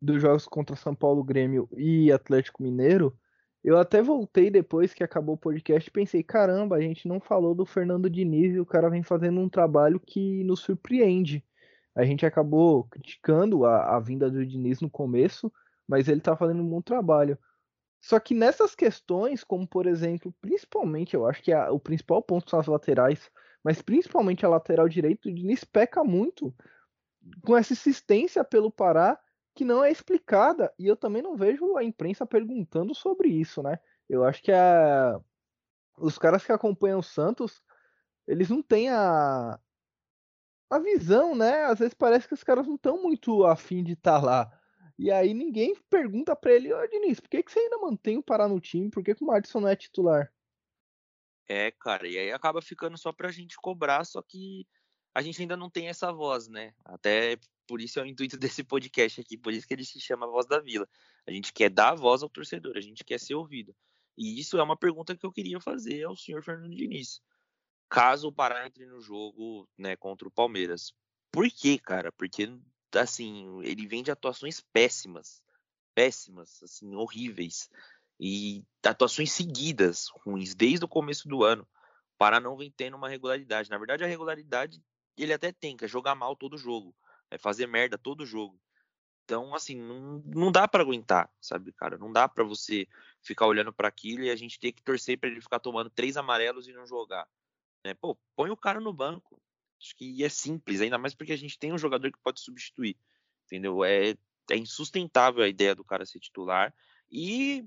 [0.00, 3.16] dos jogos contra São Paulo, Grêmio e Atlético Mineiro,
[3.62, 7.54] eu até voltei depois que acabou o podcast e pensei, caramba, a gente não falou
[7.54, 11.44] do Fernando Diniz e o cara vem fazendo um trabalho que nos surpreende.
[11.94, 15.52] A gente acabou criticando a, a vinda do Diniz no começo,
[15.86, 17.38] mas ele tá fazendo um bom trabalho.
[18.02, 22.50] Só que nessas questões, como por exemplo, principalmente, eu acho que a, o principal ponto
[22.50, 23.30] são as laterais,
[23.62, 26.52] mas principalmente a lateral direito, o Diniz peca muito
[27.44, 29.18] com essa insistência pelo Pará
[29.54, 33.78] que não é explicada, e eu também não vejo a imprensa perguntando sobre isso, né?
[34.08, 35.20] Eu acho que a,
[35.98, 37.62] os caras que acompanham o Santos,
[38.26, 39.60] eles não têm a,
[40.70, 41.64] a visão, né?
[41.66, 44.61] Às vezes parece que os caras não estão muito afim de estar tá lá.
[45.02, 48.22] E aí ninguém pergunta para ele, ô Diniz, por que, que você ainda mantém o
[48.22, 48.88] Pará no time?
[48.88, 50.32] Por que, que o Madison não é titular?
[51.48, 54.64] É, cara, e aí acaba ficando só pra gente cobrar, só que
[55.12, 56.72] a gente ainda não tem essa voz, né?
[56.84, 57.36] Até
[57.66, 60.46] por isso é o intuito desse podcast aqui, por isso que ele se chama Voz
[60.46, 60.88] da Vila.
[61.26, 63.74] A gente quer dar a voz ao torcedor, a gente quer ser ouvido.
[64.16, 67.20] E isso é uma pergunta que eu queria fazer ao senhor Fernando Diniz.
[67.88, 70.92] Caso o Pará entre no jogo, né, contra o Palmeiras.
[71.32, 72.12] Por quê, cara?
[72.12, 72.48] Porque
[72.94, 75.42] assim, ele vem de atuações péssimas,
[75.94, 77.68] péssimas, assim, horríveis.
[78.20, 81.62] E atuações seguidas, ruins, desde o começo do ano.
[81.62, 83.70] O Pará não vem tendo uma regularidade.
[83.70, 84.82] Na verdade, a regularidade
[85.16, 86.94] ele até tem, que é jogar mal todo jogo.
[87.30, 88.60] É fazer merda todo jogo.
[89.24, 91.96] Então, assim, não, não dá para aguentar, sabe, cara?
[91.96, 92.86] Não dá para você
[93.22, 96.16] ficar olhando para aquilo e a gente ter que torcer para ele ficar tomando três
[96.16, 97.26] amarelos e não jogar.
[97.84, 97.94] Né?
[97.94, 99.40] Pô, põe o cara no banco.
[99.82, 102.96] Acho que é simples, ainda mais porque a gente tem um jogador que pode substituir.
[103.46, 103.84] Entendeu?
[103.84, 104.14] É,
[104.50, 106.72] é insustentável a ideia do cara ser titular.
[107.10, 107.66] E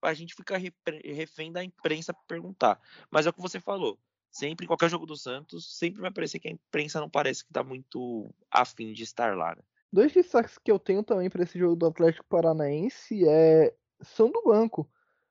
[0.00, 2.80] a gente fica refém da imprensa perguntar.
[3.10, 3.98] Mas é o que você falou.
[4.30, 7.62] Sempre, qualquer jogo do Santos, sempre vai parecer que a imprensa não parece que tá
[7.62, 9.54] muito afim de estar lá.
[9.54, 9.62] Né?
[9.92, 14.42] Dois destaques que eu tenho também para esse jogo do Atlético Paranaense é são do
[14.42, 14.88] banco.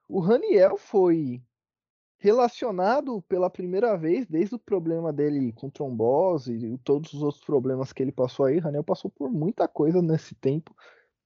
[0.08, 1.41] O Raniel foi
[2.22, 7.92] relacionado pela primeira vez, desde o problema dele com trombose e todos os outros problemas
[7.92, 10.76] que ele passou aí, Raniel passou por muita coisa nesse tempo.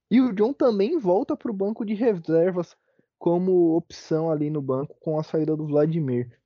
[0.10, 2.78] E o John também volta para o banco de reservas
[3.20, 6.40] como opção ali no banco com a saída do Vladimir.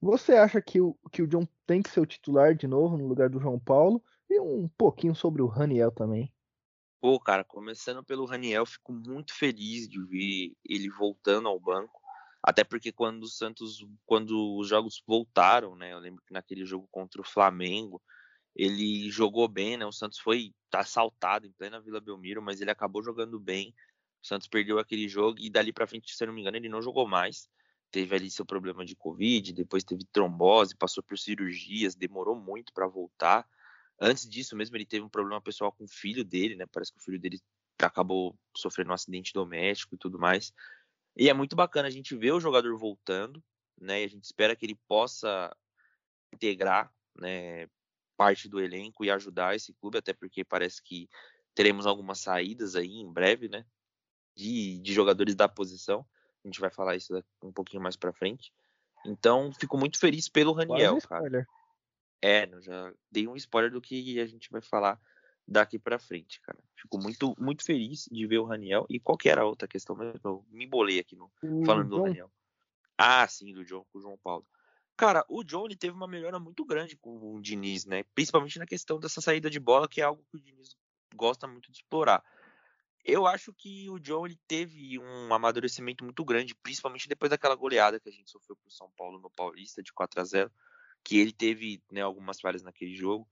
[0.00, 3.06] Você acha que o, que o John tem que ser o titular de novo no
[3.06, 4.02] lugar do João Paulo?
[4.28, 6.32] E um pouquinho sobre o Raniel também.
[7.00, 12.01] Pô, cara, começando pelo Raniel, fico muito feliz de ver ele voltando ao banco
[12.42, 15.92] até porque quando o Santos, quando os jogos voltaram, né?
[15.92, 18.02] Eu lembro que naquele jogo contra o Flamengo,
[18.54, 19.86] ele jogou bem, né?
[19.86, 23.74] O Santos foi assaltado em plena Vila Belmiro, mas ele acabou jogando bem.
[24.22, 26.68] O Santos perdeu aquele jogo e dali para frente, se eu não me engano, ele
[26.68, 27.48] não jogou mais.
[27.90, 32.86] Teve ali seu problema de Covid, depois teve trombose, passou por cirurgias, demorou muito para
[32.86, 33.46] voltar.
[34.00, 36.66] Antes disso mesmo, ele teve um problema pessoal com o filho dele, né?
[36.72, 37.40] Parece que o filho dele
[37.80, 40.52] acabou sofrendo um acidente doméstico e tudo mais.
[41.16, 43.42] E é muito bacana a gente ver o jogador voltando,
[43.80, 44.02] né?
[44.02, 45.54] E a gente espera que ele possa
[46.32, 47.68] integrar, né?
[48.16, 51.08] parte do elenco e ajudar esse clube, até porque parece que
[51.56, 53.64] teremos algumas saídas aí em breve, né?
[54.36, 56.06] De, de jogadores da posição.
[56.44, 58.52] A gente vai falar isso um pouquinho mais para frente.
[59.04, 61.46] Então, fico muito feliz pelo Raniel, cara.
[62.22, 65.00] É, eu já dei um spoiler do que a gente vai falar
[65.52, 66.58] daqui para frente, cara.
[66.74, 68.86] Fico muito, muito feliz de ver o Raniel.
[68.88, 70.20] E qual que era a outra questão mesmo?
[70.24, 71.30] Eu me embolei aqui no,
[71.64, 72.30] falando do Raniel.
[72.98, 74.46] Ah, sim, do John, com o João Paulo.
[74.96, 78.04] Cara, o Johnny teve uma melhora muito grande com o Diniz, né?
[78.14, 80.76] Principalmente na questão dessa saída de bola, que é algo que o Diniz
[81.14, 82.22] gosta muito de explorar.
[83.04, 87.98] Eu acho que o John ele teve um amadurecimento muito grande, principalmente depois daquela goleada
[87.98, 90.52] que a gente sofreu pro São Paulo no Paulista de 4 a 0
[91.04, 93.28] que ele teve né, algumas falhas naquele jogo.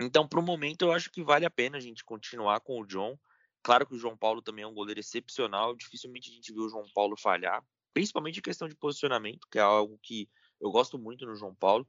[0.00, 2.86] Então, para o momento, eu acho que vale a pena a gente continuar com o
[2.86, 3.18] John.
[3.62, 6.68] Claro que o João Paulo também é um goleiro excepcional, dificilmente a gente viu o
[6.68, 10.28] João Paulo falhar, principalmente em questão de posicionamento, que é algo que
[10.60, 11.86] eu gosto muito no João Paulo.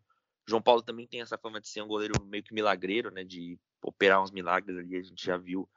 [0.47, 3.23] O João Paulo também tem essa fama de ser um goleiro meio que milagreiro, né,
[3.23, 5.69] de operar uns milagres ali, a gente já viu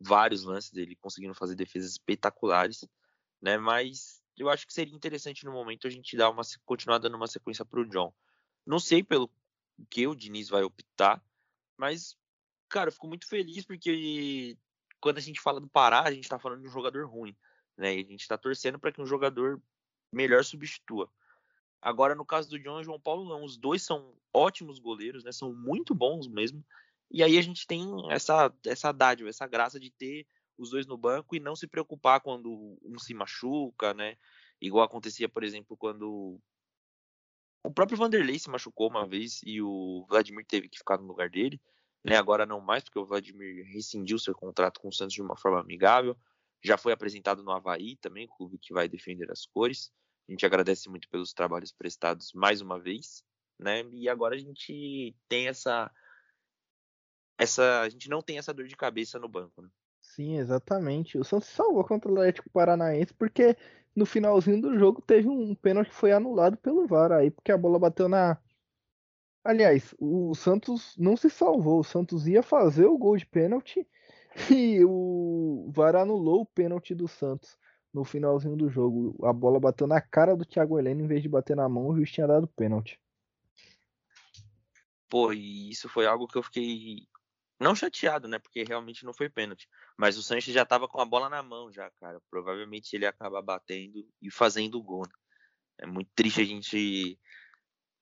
[0.00, 2.86] vários lances dele conseguindo fazer defesas espetaculares,
[3.42, 7.16] né, mas eu acho que seria interessante no momento a gente dar uma continuar dando
[7.16, 8.14] uma sequência para o John.
[8.64, 9.30] Não sei pelo
[9.90, 11.22] que o Diniz vai optar,
[11.80, 12.16] mas
[12.68, 14.56] cara, eu fico muito feliz porque
[15.00, 17.36] quando a gente fala do Pará, a gente está falando de um jogador ruim,
[17.76, 17.96] né?
[17.96, 19.60] E a gente está torcendo para que um jogador
[20.12, 21.10] melhor substitua.
[21.82, 23.42] Agora, no caso do John e João Paulo, não.
[23.42, 25.32] Os dois são ótimos goleiros, né?
[25.32, 26.64] São muito bons mesmo.
[27.10, 30.96] E aí a gente tem essa, essa dádiva, essa graça de ter os dois no
[30.96, 34.16] banco e não se preocupar quando um se machuca, né?
[34.60, 36.38] Igual acontecia, por exemplo, quando
[37.62, 41.28] o próprio Vanderlei se machucou uma vez e o Vladimir teve que ficar no lugar
[41.28, 41.60] dele.
[42.04, 42.16] Né?
[42.16, 45.60] Agora não mais, porque o Vladimir rescindiu seu contrato com o Santos de uma forma
[45.60, 46.16] amigável.
[46.62, 49.92] Já foi apresentado no Havaí também, clube que vai defender as cores.
[50.28, 53.22] A gente agradece muito pelos trabalhos prestados mais uma vez,
[53.58, 53.82] né?
[53.92, 55.90] E agora a gente tem essa
[57.38, 59.68] essa a gente não tem essa dor de cabeça no banco, né?
[60.00, 61.18] Sim, exatamente.
[61.18, 63.56] O Santos salvou contra o Atlético Paranaense porque
[63.94, 67.58] no finalzinho do jogo teve um pênalti que foi anulado pelo VAR aí, porque a
[67.58, 68.38] bola bateu na
[69.42, 71.80] Aliás, o Santos não se salvou.
[71.80, 73.86] O Santos ia fazer o gol de pênalti
[74.50, 77.56] e o VAR anulou o pênalti do Santos
[77.92, 79.16] no finalzinho do jogo.
[79.24, 81.96] A bola bateu na cara do Thiago Heleno em vez de bater na mão, o
[81.96, 83.00] juiz tinha dado pênalti.
[85.08, 87.08] Pô, e isso foi algo que eu fiquei
[87.60, 88.38] não chateado, né?
[88.38, 89.68] Porque realmente não foi pênalti.
[89.96, 92.20] Mas o Sanches já tava com a bola na mão já, cara.
[92.30, 95.02] Provavelmente ele ia acabar batendo e fazendo o gol.
[95.02, 95.12] Né?
[95.80, 97.18] É muito triste a gente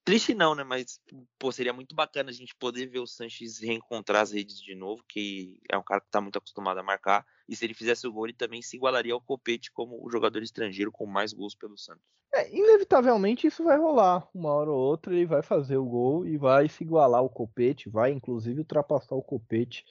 [0.09, 0.65] Triste não, né?
[0.65, 0.99] Mas
[1.39, 5.05] pô, seria muito bacana a gente poder ver o Sanches reencontrar as redes de novo,
[5.07, 7.27] que é um cara que está muito acostumado a marcar.
[7.47, 10.43] E se ele fizesse o gol, ele também se igualaria ao Copete como o jogador
[10.43, 12.03] estrangeiro com mais gols pelo Santos.
[12.33, 14.27] É, inevitavelmente isso vai rolar.
[14.35, 17.91] Uma hora ou outra ele vai fazer o gol e vai se igualar ao Copete,
[17.91, 19.85] vai inclusive ultrapassar o Copete.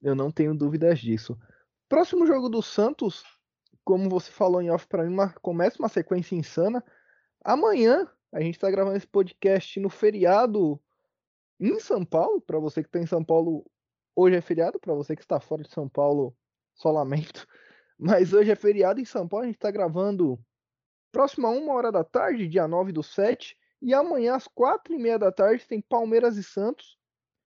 [0.00, 1.38] Eu não tenho dúvidas disso.
[1.90, 3.22] Próximo jogo do Santos,
[3.84, 6.82] como você falou em off para mim, uma, começa uma sequência insana.
[7.44, 10.80] Amanhã a gente está gravando esse podcast no feriado
[11.58, 12.40] em São Paulo.
[12.40, 13.64] Para você que está em São Paulo,
[14.14, 14.78] hoje é feriado.
[14.78, 16.36] Para você que está fora de São Paulo,
[16.74, 17.46] só lamento.
[17.98, 19.44] Mas hoje é feriado em São Paulo.
[19.44, 20.38] A gente está gravando
[21.10, 23.56] próximo a uma hora da tarde, dia 9 do 7.
[23.80, 26.98] E amanhã, às quatro e meia da tarde, tem Palmeiras e Santos.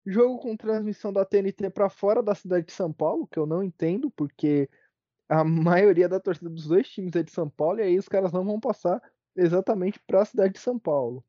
[0.06, 3.62] Jogo com transmissão da TNT para fora da cidade de São Paulo, que eu não
[3.62, 4.70] entendo, porque
[5.30, 8.32] a maioria da torcida dos dois times é de São Paulo, e aí os caras
[8.32, 9.02] não vão passar
[9.36, 11.24] exatamente para a cidade de São Paulo.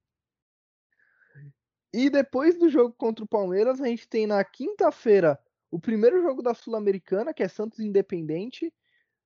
[1.92, 5.38] E depois do jogo contra o Palmeiras, a gente tem na quinta-feira
[5.70, 8.72] o primeiro jogo da Sul-Americana, que é Santos Independente.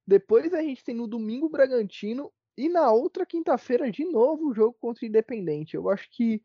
[0.07, 2.33] Depois a gente tem no domingo Bragantino.
[2.59, 5.77] E na outra quinta-feira, de novo, o jogo contra o Independente.
[5.77, 6.43] Eu acho que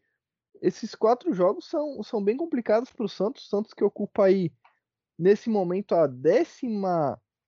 [0.62, 3.48] esses quatro jogos são, são bem complicados para o Santos.
[3.50, 4.52] Santos que ocupa aí,
[5.18, 6.08] nesse momento, a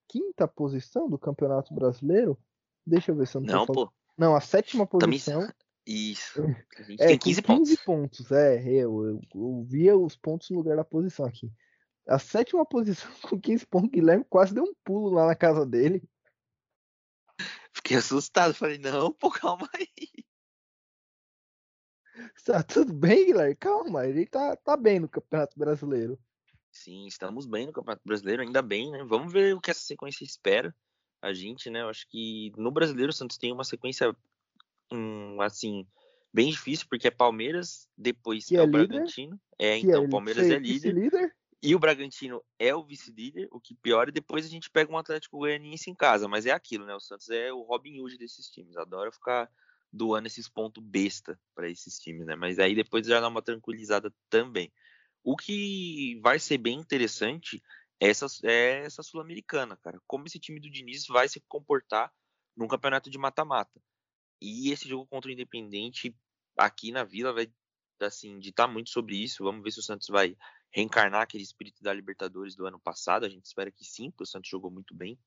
[0.08, 2.38] 15 posição do Campeonato Brasileiro.
[2.86, 3.92] Deixa eu ver se eu não, não pô.
[4.16, 5.40] Não, a sétima posição.
[5.40, 5.54] Também...
[5.86, 6.42] Isso.
[6.78, 7.84] A gente é, tem 15, 15 pontos.
[7.84, 8.32] pontos.
[8.32, 11.52] É, eu, eu, eu, via os pontos no lugar da posição aqui.
[12.06, 16.02] A sétima posição com 15 pontos, Guilherme quase deu um pulo lá na casa dele.
[17.72, 20.24] Fiquei assustado, falei, não, pô, calma aí.
[22.44, 23.56] Tá tudo bem, Guilherme?
[23.56, 26.18] Calma, ele tá, tá bem no Campeonato Brasileiro.
[26.70, 29.04] Sim, estamos bem no Campeonato Brasileiro, ainda bem, né?
[29.04, 30.74] Vamos ver o que essa sequência espera
[31.24, 31.80] a gente, né?
[31.82, 34.14] Eu acho que no brasileiro o Santos tem uma sequência
[34.92, 35.86] um, assim
[36.32, 39.40] bem difícil porque é Palmeiras, depois que é, é o Bragantino.
[39.58, 41.34] É, então é, o Palmeiras é líder, líder.
[41.62, 44.98] E o Bragantino é o vice-líder, o que pior, e depois a gente pega um
[44.98, 46.94] Atlético Goianiense em casa, mas é aquilo, né?
[46.94, 49.50] O Santos é o Robin Hood desses times, adora ficar
[49.90, 52.36] doando esses pontos besta para esses times, né?
[52.36, 54.70] Mas aí depois já dá uma tranquilizada também.
[55.22, 57.62] O que vai ser bem interessante
[58.08, 60.00] essa, é essa Sul-Americana, cara.
[60.06, 62.12] Como esse time do Diniz vai se comportar
[62.56, 63.80] num campeonato de mata-mata.
[64.40, 66.14] E esse jogo contra o Independente
[66.56, 67.50] aqui na Vila vai
[68.00, 69.44] assim ditar muito sobre isso.
[69.44, 70.36] Vamos ver se o Santos vai
[70.70, 73.24] reencarnar aquele espírito da Libertadores do ano passado.
[73.24, 75.18] A gente espera que sim, porque o Santos jogou muito bem.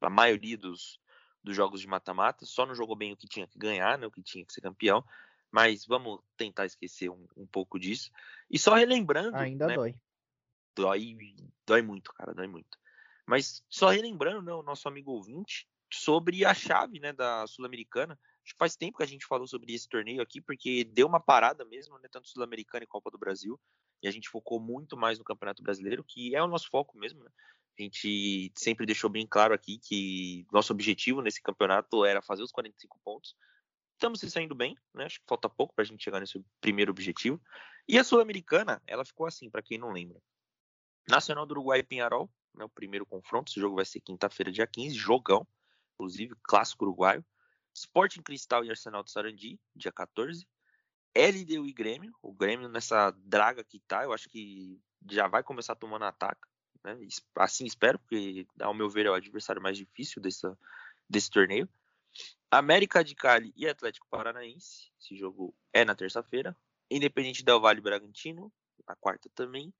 [0.00, 0.98] A maioria dos,
[1.42, 4.10] dos jogos de mata-mata, só não jogou bem o que tinha que ganhar, né, o
[4.10, 5.04] que tinha que ser campeão.
[5.50, 8.10] Mas vamos tentar esquecer um, um pouco disso.
[8.50, 9.36] E só relembrando.
[9.36, 9.94] Ainda né, dói.
[10.76, 11.16] Dói,
[11.66, 12.78] dói muito, cara, dói muito.
[13.26, 18.18] Mas só relembrando, né, o nosso amigo ouvinte, sobre a chave né, da Sul-Americana.
[18.44, 21.18] Acho que faz tempo que a gente falou sobre esse torneio aqui, porque deu uma
[21.18, 23.58] parada mesmo, né, tanto Sul-Americana e Copa do Brasil.
[24.02, 27.24] E a gente focou muito mais no Campeonato Brasileiro, que é o nosso foco mesmo.
[27.24, 27.30] Né?
[27.78, 32.52] A gente sempre deixou bem claro aqui que nosso objetivo nesse campeonato era fazer os
[32.52, 33.34] 45 pontos.
[33.94, 35.06] Estamos se saindo bem, né?
[35.06, 37.40] Acho que falta pouco para a gente chegar nesse primeiro objetivo.
[37.88, 40.20] E a Sul-Americana, ela ficou assim, para quem não lembra.
[41.08, 43.50] Nacional do Uruguai e Pinharol, né, o primeiro confronto.
[43.50, 45.46] Esse jogo vai ser quinta-feira, dia 15, jogão
[45.96, 47.24] inclusive, clássico uruguaio.
[47.74, 50.46] Sporting Cristal e Arsenal do Sarandi, dia 14.
[51.14, 54.78] LDU e Grêmio, o Grêmio nessa draga que tá, eu acho que
[55.10, 56.42] já vai começar tomando ataque.
[56.84, 56.98] Né?
[57.36, 60.58] Assim espero, porque, ao meu ver, é o adversário mais difícil dessa,
[61.08, 61.68] desse torneio.
[62.50, 66.56] América de Cali e Atlético Paranaense, esse jogo é na terça-feira.
[66.90, 68.52] Independente Del Vale Bragantino,
[68.86, 69.72] na quarta também.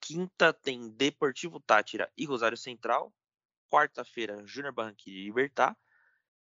[0.00, 3.12] Quinta tem Deportivo Tátira e Rosário Central
[3.74, 5.76] quarta-feira, Júnior Barranquilla e Libertar.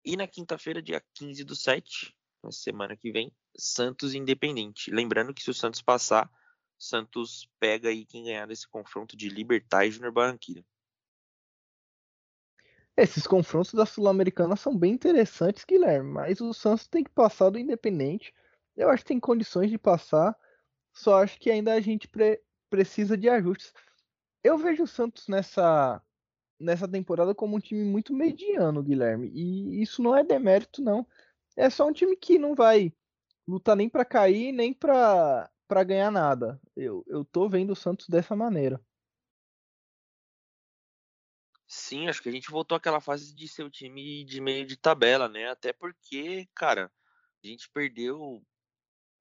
[0.03, 4.89] E na quinta-feira, dia 15 do 7, na semana que vem, Santos Independente.
[4.89, 6.27] Lembrando que se o Santos passar,
[6.75, 10.65] Santos pega aí quem ganhar desse confronto de Libertar e Júnior Barranquilla.
[12.97, 17.59] Esses confrontos da Sul-Americana são bem interessantes, Guilherme, mas o Santos tem que passar do
[17.59, 18.33] Independente.
[18.75, 20.35] Eu acho que tem condições de passar,
[20.91, 23.73] só acho que ainda a gente pre precisa de ajustes.
[24.43, 26.01] Eu vejo o Santos nessa
[26.60, 29.32] nessa temporada como um time muito mediano, Guilherme.
[29.34, 31.08] E isso não é demérito, não.
[31.55, 32.93] É só um time que não vai
[33.47, 35.49] lutar nem para cair, nem para
[35.86, 36.62] ganhar nada.
[36.75, 38.82] Eu, eu tô vendo o Santos dessa maneira.
[41.65, 44.75] Sim, acho que a gente voltou àquela fase de ser o time de meio de
[44.75, 45.49] tabela, né?
[45.49, 46.91] Até porque, cara,
[47.43, 48.43] a gente perdeu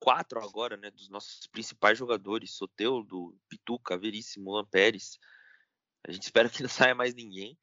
[0.00, 0.90] quatro agora, né?
[0.90, 5.18] Dos nossos principais jogadores: Soteudo, Pituca, Veríssimo, Luan Pérez.
[6.06, 7.58] A gente espera que não saia mais ninguém,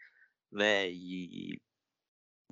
[0.52, 0.90] né?
[0.90, 1.60] E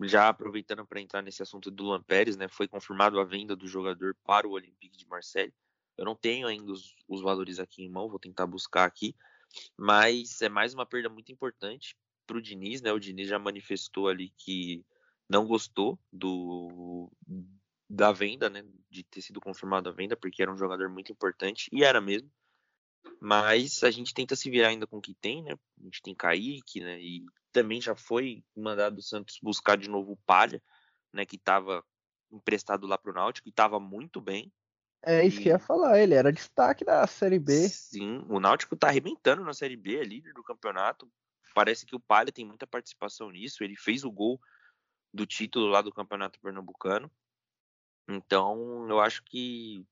[0.02, 2.48] já aproveitando para entrar nesse assunto do Luan Pérez, né?
[2.48, 5.54] Foi confirmado a venda do jogador para o Olympique de Marseille.
[5.98, 9.16] Eu não tenho ainda os, os valores aqui em mão, vou tentar buscar aqui,
[9.78, 12.92] mas é mais uma perda muito importante para o Diniz, né?
[12.92, 14.84] O Diniz já manifestou ali que
[15.30, 17.12] não gostou do
[17.94, 18.66] da venda, né?
[18.90, 22.30] De ter sido confirmada a venda, porque era um jogador muito importante e era mesmo.
[23.20, 25.54] Mas a gente tenta se virar ainda com o que tem, né?
[25.80, 27.00] A gente tem Kaique, né?
[27.00, 30.62] E também já foi mandado o Santos buscar de novo o Palha,
[31.14, 31.26] né?
[31.26, 31.84] Que estava
[32.32, 34.52] emprestado lá para o Náutico e estava muito bem.
[35.06, 35.44] É isso e...
[35.44, 37.70] que ia falar, ele era destaque da Série B.
[37.70, 41.12] Sim, o Náutico tá arrebentando na Série B, é líder do campeonato.
[41.54, 43.64] Parece que o Palha tem muita participação nisso.
[43.64, 44.40] Ele fez o gol
[45.14, 47.12] do título lá do Campeonato Pernambucano.
[48.08, 49.86] Então, eu acho que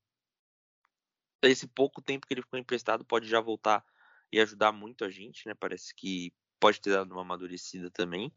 [1.42, 3.84] esse pouco tempo que ele ficou emprestado pode já voltar
[4.30, 5.54] e ajudar muito a gente, né?
[5.54, 8.32] Parece que pode ter dado uma amadurecida também.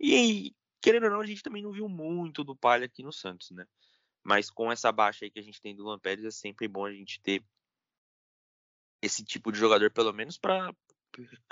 [0.00, 3.50] E querendo ou não, a gente também não viu muito do Palha aqui no Santos,
[3.50, 3.64] né?
[4.24, 6.84] Mas com essa baixa aí que a gente tem do Luan Pérez, é sempre bom
[6.84, 7.42] a gente ter
[9.00, 10.74] esse tipo de jogador, pelo menos, para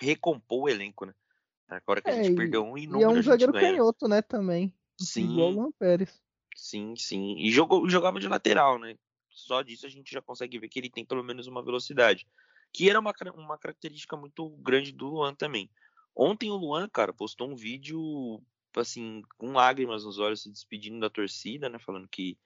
[0.00, 1.14] recompor o elenco, né?
[1.68, 4.72] Agora que a gente é, perdeu um e, e é um zagueiro canhoto, né, também.
[5.00, 5.32] Sim.
[5.32, 6.22] Igual o Luan Pérez.
[6.56, 7.36] Sim, sim.
[7.38, 8.96] E jogou, jogava de lateral, né?
[9.36, 12.26] só disso a gente já consegue ver que ele tem pelo menos uma velocidade.
[12.72, 15.70] Que era uma, uma característica muito grande do Luan também.
[16.14, 18.42] Ontem o Luan, cara, postou um vídeo,
[18.74, 21.78] assim, com lágrimas nos olhos, se despedindo da torcida, né?
[21.78, 22.36] Falando que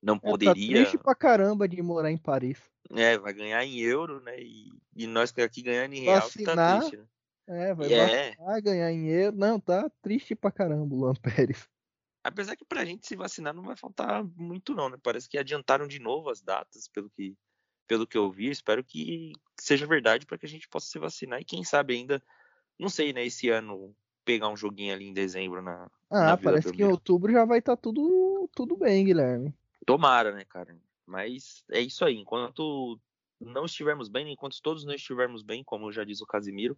[0.00, 0.52] não poderia.
[0.52, 2.60] É, tá triste pra caramba de morar em Paris.
[2.90, 4.40] É, vai ganhar em euro, né?
[4.40, 7.06] E, e nós aqui ganhando em real, Vacinar, tá triste, né?
[7.48, 8.34] É, vai, é.
[8.36, 9.36] vai ganhar em euro.
[9.36, 11.68] Não, tá triste pra caramba o Luan Pérez.
[12.26, 14.98] Apesar que pra gente se vacinar não vai faltar muito não, né?
[15.00, 17.36] Parece que adiantaram de novo as datas, pelo que,
[17.86, 18.50] pelo que eu vi.
[18.50, 22.20] Espero que seja verdade para que a gente possa se vacinar e quem sabe ainda,
[22.76, 26.72] não sei, né, esse ano pegar um joguinho ali em dezembro na Ah, na parece
[26.72, 29.54] que em outubro já vai estar tá tudo tudo bem, Guilherme.
[29.86, 30.76] Tomara, né, cara?
[31.06, 32.98] Mas é isso aí, enquanto
[33.40, 36.76] não estivermos bem, enquanto todos não estivermos bem, como já diz o Casimiro,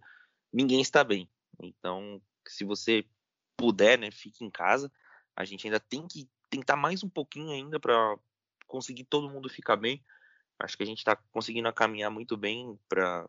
[0.53, 1.27] ninguém está bem.
[1.63, 3.07] Então, se você
[3.57, 4.93] puder, né, fique em casa
[5.39, 8.19] a gente ainda tem que tentar mais um pouquinho ainda para
[8.67, 10.05] conseguir todo mundo ficar bem.
[10.59, 13.25] Acho que a gente está conseguindo caminhar muito bem para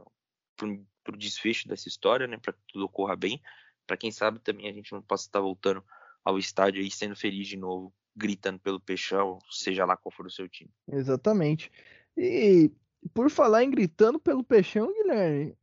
[1.07, 2.37] o desfecho dessa história, né?
[2.37, 3.39] Para que tudo ocorra bem.
[3.85, 5.83] Para quem sabe também a gente não possa estar voltando
[6.25, 10.31] ao estádio e sendo feliz de novo, gritando pelo Peixão, seja lá qual for o
[10.31, 10.71] seu time.
[10.87, 11.71] Exatamente.
[12.17, 12.71] E
[13.13, 15.55] por falar em gritando pelo Peixão, Guilherme,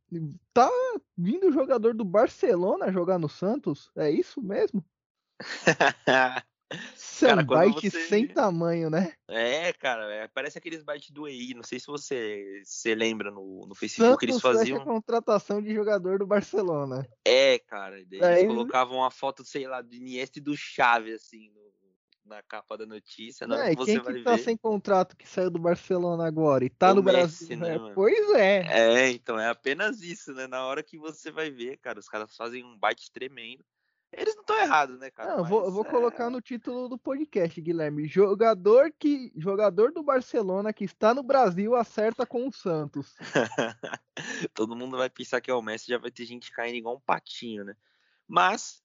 [0.53, 0.71] tá
[1.17, 3.91] vindo o jogador do Barcelona jogar no Santos?
[3.97, 4.81] É isso mesmo?
[6.95, 8.07] Sambyte você...
[8.07, 9.13] sem tamanho, né?
[9.27, 11.53] É, cara, é, parece aqueles bytes do EI.
[11.53, 14.81] Não sei se você se lembra no, no Facebook Santos eles faziam.
[14.81, 17.07] a contratação de jogador do Barcelona.
[17.25, 17.99] É, cara.
[17.99, 21.67] Eles é, colocavam uma foto, sei lá, do Iniesta e do Chave, assim, no,
[22.25, 23.47] na capa da notícia.
[23.47, 24.43] Na é, que quem que tá ver...
[24.43, 27.57] sem contrato que saiu do Barcelona agora e tá o no Messi, Brasil?
[27.57, 28.57] Né, é, pois é.
[28.69, 30.47] É, então é apenas isso, né?
[30.47, 33.63] Na hora que você vai ver, cara, os caras fazem um byte tremendo.
[34.11, 35.31] Eles não estão errados, né, cara?
[35.31, 35.89] Não, Mas, vou, vou é...
[35.89, 38.07] colocar no título do podcast, Guilherme.
[38.07, 43.15] Jogador que jogador do Barcelona que está no Brasil acerta com o Santos.
[44.53, 47.01] Todo mundo vai pensar que é o Messi, já vai ter gente caindo igual um
[47.01, 47.75] patinho, né?
[48.25, 48.81] Mas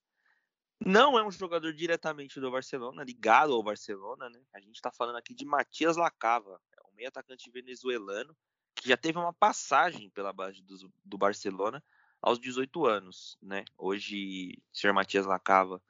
[0.85, 4.41] não é um jogador diretamente do Barcelona, ligado ao Barcelona, né?
[4.53, 8.35] A gente está falando aqui de Matias Lacava, é um meio atacante venezuelano
[8.75, 11.81] que já teve uma passagem pela base do, do Barcelona
[12.23, 13.65] aos 18 anos, né?
[13.77, 15.81] Hoje, o senhor Matias Lacava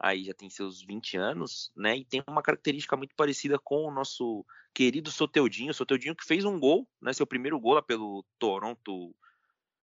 [0.00, 1.98] aí já tem seus 20 anos, né?
[1.98, 6.58] E tem uma característica muito parecida com o nosso querido Soteudinho, Soteudinho que fez um
[6.58, 7.12] gol, né?
[7.12, 9.14] Seu primeiro gol lá pelo Toronto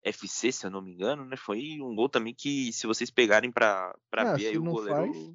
[0.03, 1.37] FC, se eu não me engano, né?
[1.37, 5.13] Foi um gol também que, se vocês pegarem para ah, ver aí o goleiro.
[5.13, 5.33] Faz...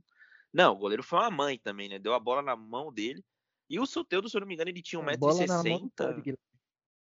[0.53, 2.01] Não, o goleiro foi uma mãe também, né?
[2.01, 3.25] Deu a bola na mão dele.
[3.71, 6.37] E o Soteudo, se eu não me engano, ele tinha 1,60m.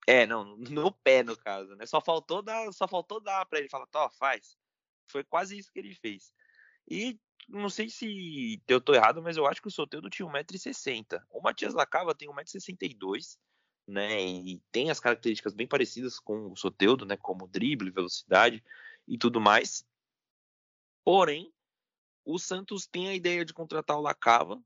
[0.07, 1.87] É, não, no pé, no caso, né?
[1.87, 4.57] Só faltou dar, só faltou dar para ele falar, tó, faz.
[5.11, 6.33] Foi quase isso que ele fez.
[6.89, 11.23] E não sei se eu tô errado, mas eu acho que o Soteldo tinha 1,60m.
[11.31, 13.39] O Matias Lacava tem 1,62m,
[13.87, 14.23] né?
[14.23, 17.17] E tem as características bem parecidas com o Soteudo, né?
[17.17, 18.63] Como drible, velocidade
[19.07, 19.85] e tudo mais.
[21.05, 21.53] Porém,
[22.25, 24.63] o Santos tem a ideia de contratar o Lacava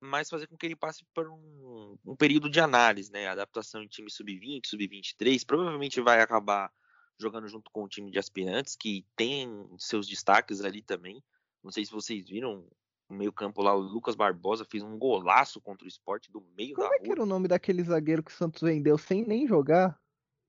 [0.00, 3.26] mas fazer com que ele passe por um, um período de análise, né?
[3.26, 5.44] Adaptação em time sub-20, sub-23.
[5.46, 6.72] Provavelmente vai acabar
[7.18, 11.22] jogando junto com o time de aspirantes, que tem seus destaques ali também.
[11.62, 12.66] Não sei se vocês viram
[13.08, 16.92] o meio-campo lá, o Lucas Barbosa fez um golaço contra o esporte do meio Como
[16.92, 19.98] é que era o nome daquele zagueiro que o Santos vendeu sem nem jogar?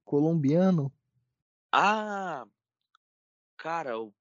[0.03, 0.91] Colombiano?
[1.71, 2.45] Ah,
[3.57, 4.13] cara, o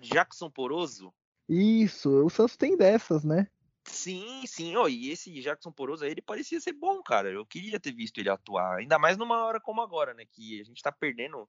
[0.00, 1.14] Jackson Poroso.
[1.48, 3.48] Isso, o Santos tem dessas, né?
[3.90, 4.76] Sim, sim.
[4.76, 7.30] Oh, e esse Jackson Poroso aí, ele parecia ser bom, cara.
[7.30, 8.78] Eu queria ter visto ele atuar.
[8.78, 10.24] Ainda mais numa hora como agora, né?
[10.26, 11.48] Que a gente tá perdendo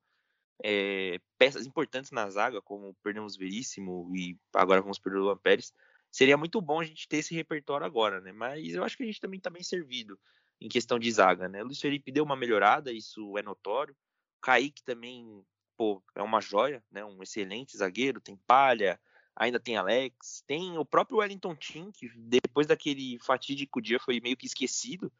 [0.64, 5.74] é, peças importantes na zaga, como perdemos Veríssimo e agora vamos perder o Luan Pérez.
[6.12, 8.32] Seria muito bom a gente ter esse repertório agora, né?
[8.32, 10.20] Mas eu acho que a gente também tá bem servido
[10.60, 11.62] em questão de zaga, né?
[11.62, 13.96] O Luiz Felipe deu uma melhorada, isso é notório.
[14.38, 15.44] O Kaique também,
[15.78, 17.06] pô, é uma joia, né?
[17.06, 19.00] Um excelente zagueiro, tem palha,
[19.40, 24.36] ainda tem Alex, tem o próprio Wellington Tim, que depois daquele fatídico dia foi meio
[24.36, 25.12] que esquecido,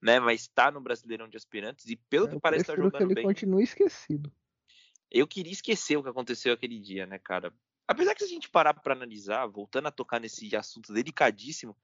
[0.00, 0.18] né?
[0.18, 3.04] Mas está no Brasileirão de Aspirantes e pelo eu que parece estar tá jogando que
[3.04, 3.24] ele bem.
[3.24, 4.32] continue esquecido.
[5.10, 7.52] Eu queria esquecer o que aconteceu aquele dia, né, cara?
[7.86, 11.76] Apesar que se a gente parar para analisar, voltando a tocar nesse assunto delicadíssimo,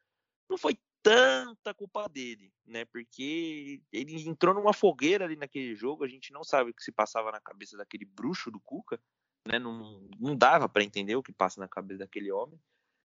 [0.49, 2.87] não foi tanta culpa dele, né?
[2.87, 6.93] Porque ele entrou numa fogueira ali naquele jogo, a gente não sabe o que se
[6.93, 8.99] passava na cabeça daquele bruxo do Cuca,
[9.47, 9.59] né?
[9.59, 12.59] Não, não dava para entender o que passa na cabeça daquele homem.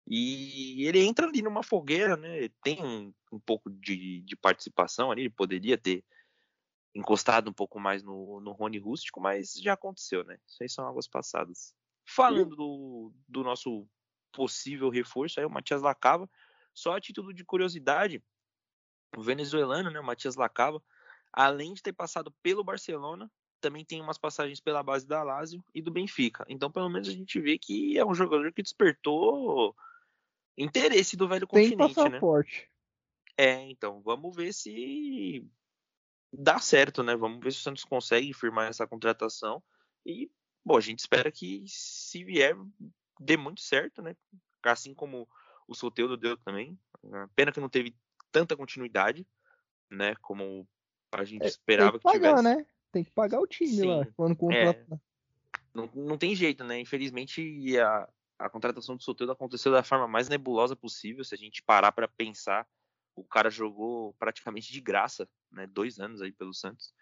[0.08, 2.50] E ele entra ali numa fogueira, né?
[2.64, 6.04] Tem um, um pouco de, de, participação ali, ele poderia ter
[6.94, 10.38] encostado um pouco mais no, no Rony Rústico, mas já aconteceu, né?
[10.48, 11.74] Isso aí são águas passadas.
[12.06, 13.88] Falando do, do nosso
[14.34, 16.30] possível reforço, aí o Matias Lacava,
[16.74, 18.24] só a título de curiosidade,
[19.16, 20.82] o venezuelano, né, o Matias Lacava,
[21.32, 23.32] além de ter passado pelo Barcelona,
[23.62, 26.46] também tem umas passagens pela base da Lazio e do Benfica.
[26.50, 29.76] Então, pelo menos a gente vê que é um jogador que despertou
[30.58, 32.10] interesse do velho tem continente, né?
[32.10, 32.62] passaporte.
[32.62, 32.68] né?
[33.38, 35.48] É, então, vamos ver se
[36.34, 37.16] dá certo, né?
[37.16, 39.64] Vamos ver se o Santos consegue firmar essa contratação
[40.06, 40.30] e,
[40.66, 42.56] bom, a gente espera que se vier
[43.20, 44.16] dê muito certo, né?
[44.64, 45.28] Assim como
[45.68, 46.78] o Soteudo deu também.
[47.36, 47.96] Pena que não teve
[48.32, 49.26] tanta continuidade,
[49.90, 50.16] né?
[50.22, 50.68] Como
[51.12, 52.44] a gente é, esperava que, pagar, tivesse.
[52.44, 52.66] Né?
[52.92, 54.86] Tem que pagar o time Sim, lá quando contrata.
[54.94, 55.00] É,
[55.74, 56.80] não, não tem jeito, né?
[56.80, 61.24] Infelizmente a, a contratação do Soteldo aconteceu da forma mais nebulosa possível.
[61.24, 62.68] Se a gente parar para pensar,
[63.16, 65.68] o cara jogou praticamente de graça, né?
[65.68, 66.94] Dois anos aí pelo Santos.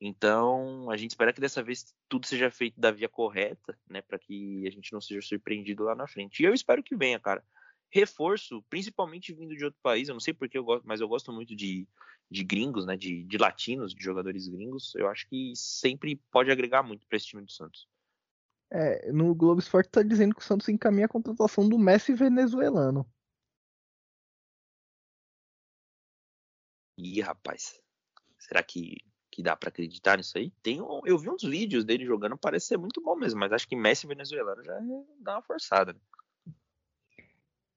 [0.00, 4.00] Então a gente espera que dessa vez tudo seja feito da via correta, né?
[4.00, 6.42] Para que a gente não seja surpreendido lá na frente.
[6.42, 7.44] E eu espero que venha, cara.
[7.90, 10.08] reforço, principalmente vindo de outro país.
[10.08, 11.86] Eu não sei porque eu gosto, mas eu gosto muito de,
[12.30, 12.96] de gringos, né?
[12.96, 14.94] De, de latinos, de jogadores gringos.
[14.94, 17.88] Eu acho que sempre pode agregar muito para esse time do Santos.
[18.70, 23.04] É, no Globo Esporte está dizendo que o Santos encaminha a contratação do Messi venezuelano.
[26.96, 27.80] Ih, rapaz.
[28.38, 28.98] Será que,
[29.30, 30.52] que dá para acreditar nisso aí?
[30.62, 33.66] Tem um, eu vi uns vídeos dele jogando, parece ser muito bom mesmo, mas acho
[33.66, 34.78] que Messi venezuelano já
[35.18, 35.92] dá uma forçada.
[35.92, 36.00] Né?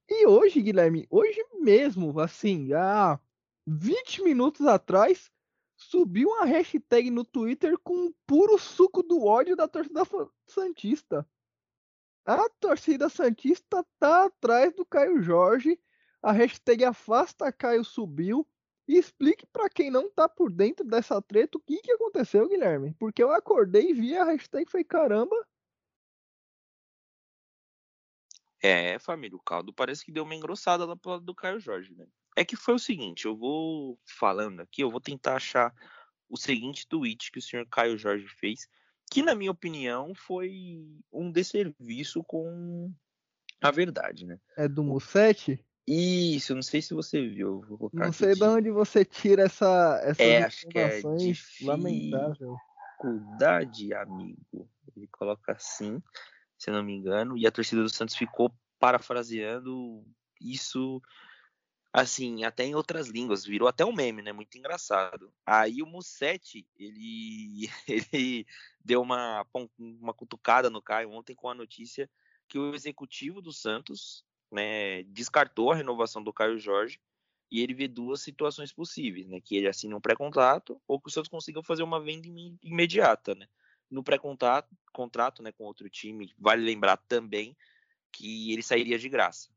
[0.10, 3.20] E hoje, Guilherme, hoje mesmo, assim, há
[3.66, 5.32] 20 minutos atrás,
[5.76, 10.02] subiu uma hashtag no Twitter com o puro suco do ódio da torcida
[10.48, 11.28] Santista.
[12.26, 15.80] A torcida Santista tá atrás do Caio Jorge.
[16.22, 18.48] A hashtag Afasta Caio subiu.
[18.86, 22.94] E explique para quem não tá por dentro dessa treta o que, que aconteceu, Guilherme.
[23.00, 25.48] Porque eu acordei e vi a hashtag e falei, caramba.
[28.62, 31.94] É, família, o caldo parece que deu uma engrossada lá pro lado do Caio Jorge,
[31.94, 32.06] né?
[32.36, 35.74] É que foi o seguinte, eu vou falando aqui, eu vou tentar achar
[36.30, 38.68] o seguinte tweet que o senhor Caio Jorge fez,
[39.12, 42.92] que na minha opinião foi um desserviço com
[43.62, 44.40] a verdade, né?
[44.58, 45.64] É do Mussete?
[45.86, 47.62] Isso, não sei se você viu.
[47.92, 51.02] não sei de onde você tira essa, essas é, acho que é
[51.62, 52.56] lamentável.
[53.04, 54.70] Dificuldade, amigo.
[54.96, 56.02] Ele coloca assim,
[56.58, 60.06] se não me engano, e a torcida do Santos ficou parafraseando
[60.42, 61.02] isso
[61.94, 64.34] assim, até em outras línguas, virou até um meme, né?
[64.34, 65.32] Muito engraçado.
[65.46, 67.70] Aí o Mussetti, ele,
[68.12, 68.48] ele
[68.84, 69.46] deu uma,
[69.78, 72.10] uma cutucada no Caio ontem com a notícia
[72.48, 77.00] que o executivo do Santos né, descartou a renovação do Caio Jorge
[77.52, 79.40] e ele vê duas situações possíveis, né?
[79.40, 82.28] Que ele assine um pré-contrato ou que o Santos consiga fazer uma venda
[82.64, 83.48] imediata, né?
[83.92, 87.56] No pré-contrato, contrato, né, com outro time, vale lembrar também
[88.12, 89.53] que ele sairia de graça.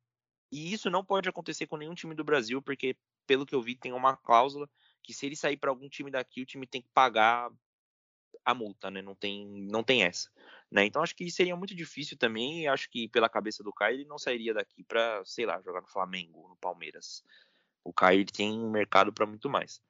[0.50, 3.74] E isso não pode acontecer com nenhum time do Brasil, porque, pelo que eu vi,
[3.74, 4.68] tem uma cláusula
[5.02, 7.50] que se ele sair para algum time daqui, o time tem que pagar
[8.44, 9.02] a multa, né?
[9.02, 10.30] Não tem, não tem essa.
[10.70, 10.84] Né?
[10.84, 12.68] Então acho que seria muito difícil também.
[12.68, 15.88] Acho que pela cabeça do Caio ele não sairia daqui para, sei lá, jogar no
[15.88, 17.24] Flamengo, no Palmeiras.
[17.84, 19.80] O Caio ele tem mercado para muito mais.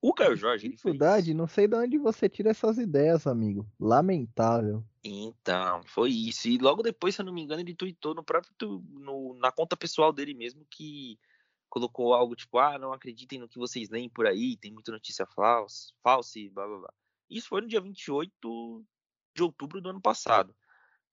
[0.00, 0.68] O Caio Jorge.
[0.68, 3.66] Dificuldade, não sei de onde você tira essas ideias, amigo.
[3.80, 4.84] Lamentável.
[5.04, 6.48] Então, foi isso.
[6.48, 8.54] E logo depois, se eu não me engano, ele tweetou no próprio
[8.88, 11.18] no, na conta pessoal dele mesmo que
[11.68, 15.26] colocou algo tipo: ah, não acreditem no que vocês leem por aí, tem muita notícia
[15.26, 16.94] falsa, falsa e blá blá blá.
[17.28, 18.86] Isso foi no dia 28
[19.36, 20.56] de outubro do ano passado.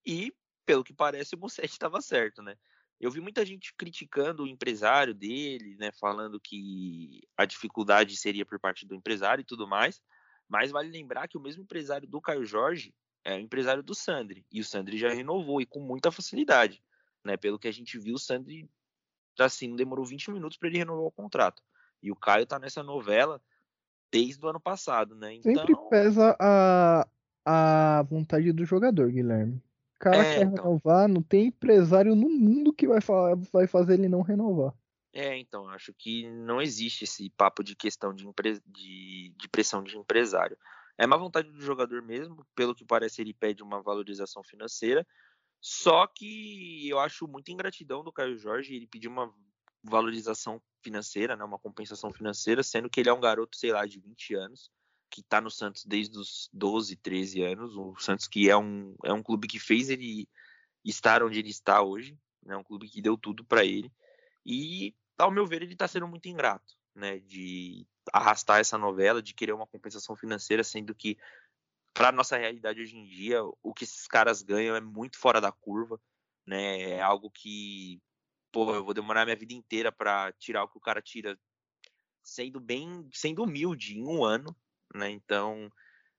[0.06, 0.34] E,
[0.66, 2.56] pelo que parece, o Mussetti estava certo, né?
[3.00, 8.60] Eu vi muita gente criticando o empresário dele, né, falando que a dificuldade seria por
[8.60, 10.00] parte do empresário e tudo mais.
[10.48, 12.94] Mas vale lembrar que o mesmo empresário do Caio Jorge
[13.24, 14.46] é o empresário do Sandri.
[14.52, 16.82] E o Sandri já renovou e com muita facilidade.
[17.24, 17.38] Né?
[17.38, 18.70] Pelo que a gente viu, o Sandri
[19.40, 21.64] assim, demorou 20 minutos para ele renovar o contrato.
[22.04, 23.42] E o Caio tá nessa novela
[24.12, 25.36] desde o ano passado, né?
[25.36, 25.54] Então...
[25.54, 27.08] Sempre pesa a,
[27.46, 29.62] a vontade do jogador, Guilherme
[30.02, 30.64] cara é, quer então.
[30.64, 33.00] renovar, não tem empresário no mundo que vai,
[33.54, 34.74] vai fazer ele não renovar.
[35.14, 38.26] É, então, acho que não existe esse papo de questão de,
[38.66, 40.58] de, de pressão de empresário.
[40.98, 45.06] É má vontade do jogador mesmo, pelo que parece ele pede uma valorização financeira,
[45.62, 49.32] só que eu acho muita ingratidão do Caio Jorge ele pedir uma
[49.84, 54.00] valorização financeira, né, uma compensação financeira, sendo que ele é um garoto, sei lá, de
[54.00, 54.72] 20 anos,
[55.10, 57.76] que está no Santos desde os 12, 13 anos.
[57.76, 60.28] O Santos que é um, é um clube que fez ele
[60.84, 62.56] estar onde ele está hoje, né?
[62.56, 63.92] um clube que deu tudo para ele.
[64.46, 69.34] E, ao meu ver, ele está sendo muito ingrato, né, de arrastar essa novela, de
[69.34, 71.18] querer uma compensação financeira, sendo que
[71.94, 75.52] para nossa realidade hoje em dia, o que esses caras ganham é muito fora da
[75.52, 76.00] curva,
[76.46, 76.92] né?
[76.92, 78.02] É algo que,
[78.52, 81.38] pô, eu vou demorar minha vida inteira para tirar o que o cara tira
[82.24, 84.56] sendo bem, sendo humilde em um ano,
[84.94, 85.10] né?
[85.10, 85.72] Então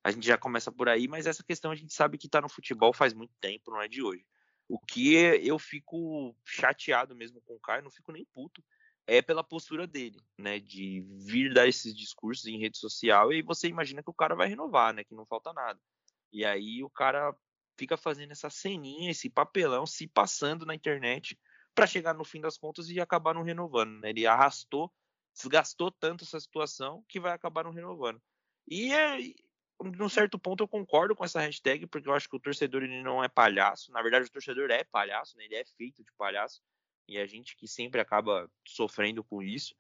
[0.05, 2.49] a gente já começa por aí, mas essa questão a gente sabe que está no
[2.49, 4.26] futebol faz muito tempo, não é de hoje.
[4.68, 8.62] O que eu fico chateado mesmo com o Caio, não fico nem puto,
[9.07, 10.59] é pela postura dele, né?
[10.59, 14.48] De vir dar esses discursos em rede social e você imagina que o cara vai
[14.48, 15.05] renovar, né?
[15.05, 15.80] Que não falta nada.
[16.32, 17.34] E aí o cara
[17.76, 21.38] fica fazendo essa ceninha, esse papelão, se passando na internet
[21.74, 24.11] para chegar no fim das contas e acabar não renovando, né?
[24.11, 24.92] Ele arrastou,
[25.34, 28.20] desgastou tanto essa situação que vai acabar não renovando.
[28.68, 29.18] E é,
[29.82, 33.03] num certo ponto eu concordo com essa hashtag, porque eu acho que o torcedor ele
[33.03, 33.90] não é palhaço.
[33.90, 35.44] Na verdade, o torcedor é palhaço, né?
[35.44, 36.62] Ele é feito de palhaço.
[37.09, 39.74] E a gente que sempre acaba sofrendo com isso,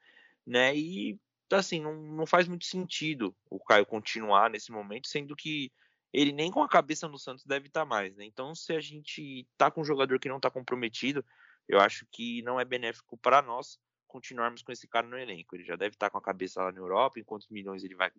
[0.46, 0.76] né?
[0.76, 1.18] E
[1.50, 5.70] assim, não, não faz muito sentido o Caio continuar nesse momento, sendo que
[6.12, 8.24] ele nem com a cabeça no Santos deve estar tá mais, né?
[8.24, 11.24] Então, se a gente tá com um jogador que não tá comprometido,
[11.68, 15.56] eu acho que não é benéfico para nós continuarmos com esse cara no elenco.
[15.56, 18.10] Ele já deve estar com a cabeça lá na Europa, em quantos milhões ele vai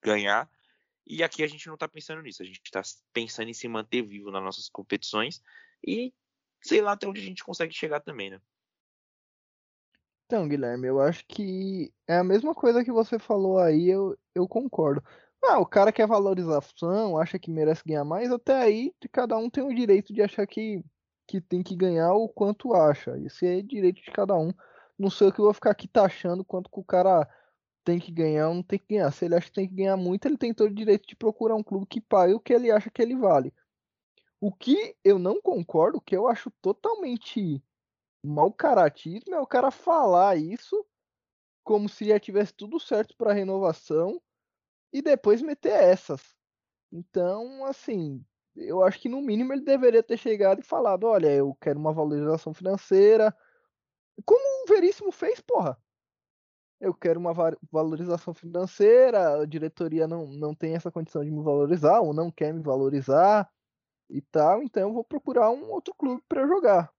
[0.00, 0.48] ganhar.
[1.06, 2.82] E aqui a gente não está pensando nisso, a gente está
[3.12, 5.42] pensando em se manter vivo nas nossas competições
[5.84, 6.14] e
[6.62, 8.40] sei lá até onde a gente consegue chegar também, né?
[10.30, 14.46] Então, Guilherme, eu acho que é a mesma coisa que você falou aí, eu, eu
[14.46, 15.02] concordo.
[15.42, 19.64] Ah, o cara quer valorização, acha que merece ganhar mais, até aí cada um tem
[19.64, 20.84] o direito de achar que,
[21.26, 23.18] que tem que ganhar o quanto acha.
[23.18, 24.52] Isso é direito de cada um.
[24.96, 27.28] Não sei o que eu vou ficar aqui taxando quanto que o cara
[27.84, 29.10] tem que ganhar ou não tem que ganhar.
[29.10, 31.56] Se ele acha que tem que ganhar muito, ele tem todo o direito de procurar
[31.56, 33.52] um clube que pague o que ele acha que ele vale.
[34.40, 37.60] O que eu não concordo, que eu acho totalmente
[38.22, 40.84] mau caratismo, é o cara falar isso
[41.64, 44.20] como se já tivesse tudo certo para renovação
[44.92, 46.34] e depois meter essas.
[46.92, 48.24] Então, assim,
[48.56, 51.92] eu acho que no mínimo ele deveria ter chegado e falado: olha, eu quero uma
[51.92, 53.36] valorização financeira.
[54.24, 55.78] Como o Veríssimo fez, porra
[56.80, 57.32] eu quero uma
[57.70, 62.54] valorização financeira, a diretoria não, não tem essa condição de me valorizar, ou não quer
[62.54, 63.50] me valorizar
[64.08, 66.90] e tal, então eu vou procurar um outro clube para jogar.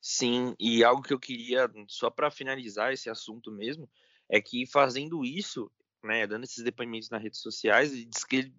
[0.00, 3.88] Sim, e algo que eu queria, só para finalizar esse assunto mesmo,
[4.28, 5.70] é que fazendo isso,
[6.02, 8.54] né, dando esses depoimentos nas redes sociais, descre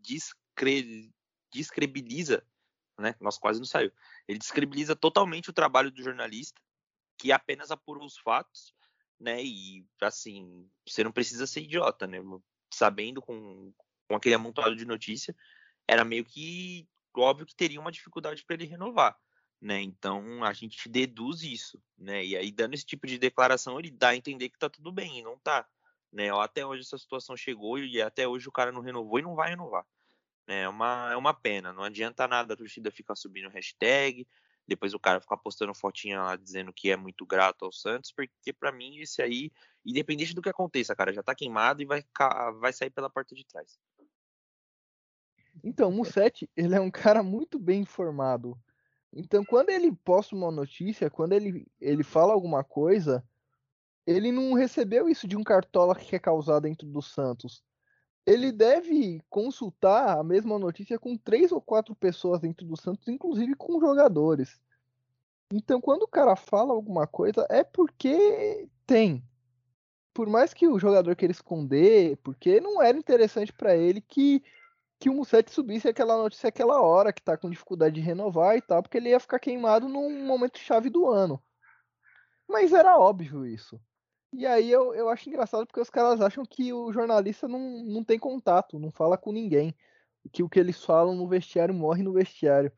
[0.00, 1.12] descre
[1.52, 2.44] descredibiliza,
[2.98, 3.92] né, nossa, quase não saiu,
[4.26, 6.60] ele descredibiliza totalmente o trabalho do jornalista,
[7.18, 8.74] que apenas apurou os fatos,
[9.20, 9.42] né?
[9.42, 12.18] E assim, você não precisa ser idiota, né?
[12.72, 13.72] Sabendo com,
[14.08, 15.34] com aquele amontoado de notícia,
[15.86, 19.16] era meio que óbvio que teria uma dificuldade para ele renovar,
[19.64, 19.80] né?
[19.80, 22.22] Então a gente deduz isso, né?
[22.22, 25.20] E aí dando esse tipo de declaração, ele dá a entender que tá tudo bem,
[25.20, 25.66] e não tá,
[26.12, 26.28] né?
[26.38, 29.48] Até hoje essa situação chegou e até hoje o cara não renovou e não vai
[29.48, 29.86] renovar.
[30.46, 30.64] Né?
[30.64, 34.28] É uma, é uma pena, não adianta nada a torcida ficar subindo hashtag,
[34.68, 38.52] depois o cara ficar postando fotinha lá dizendo que é muito grato ao Santos, porque
[38.52, 39.50] para mim esse aí,
[39.82, 42.04] independente do que aconteça, cara, já tá queimado e vai,
[42.60, 43.78] vai sair pela porta de trás.
[45.62, 48.58] Então, o Mussetti, ele é um cara muito bem informado.
[49.16, 53.24] Então, quando ele posta uma notícia, quando ele, ele fala alguma coisa,
[54.06, 57.62] ele não recebeu isso de um cartola que quer causar dentro do Santos.
[58.26, 63.54] Ele deve consultar a mesma notícia com três ou quatro pessoas dentro do Santos, inclusive
[63.54, 64.60] com jogadores.
[65.52, 69.22] Então, quando o cara fala alguma coisa, é porque tem.
[70.12, 74.42] Por mais que o jogador queira esconder, porque não era interessante para ele que,
[75.04, 78.62] que o Musset subisse aquela notícia aquela hora, que tá com dificuldade de renovar e
[78.62, 81.44] tal, porque ele ia ficar queimado num momento chave do ano.
[82.48, 83.78] Mas era óbvio isso.
[84.32, 88.02] E aí eu, eu acho engraçado porque os caras acham que o jornalista não, não
[88.02, 89.76] tem contato, não fala com ninguém.
[90.32, 92.72] Que o que eles falam no vestiário morre no vestiário.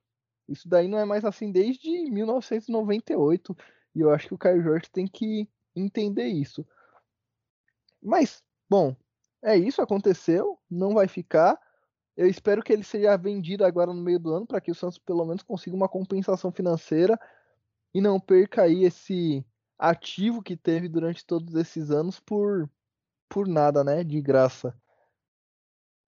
[0.49, 3.57] Isso daí não é mais assim desde 1998.
[3.95, 6.67] E eu acho que o Caio Jorge tem que entender isso.
[8.03, 8.97] Mas, bom,
[9.45, 11.57] é isso, aconteceu, não vai ficar.
[12.17, 14.99] Eu espero que ele seja vendido agora no meio do ano para que o Santos
[14.99, 17.19] pelo menos consiga uma compensação financeira
[17.93, 19.45] e não perca aí esse
[19.79, 22.71] ativo que teve durante todos esses anos por,
[23.29, 24.03] por nada, né?
[24.03, 24.75] De graça.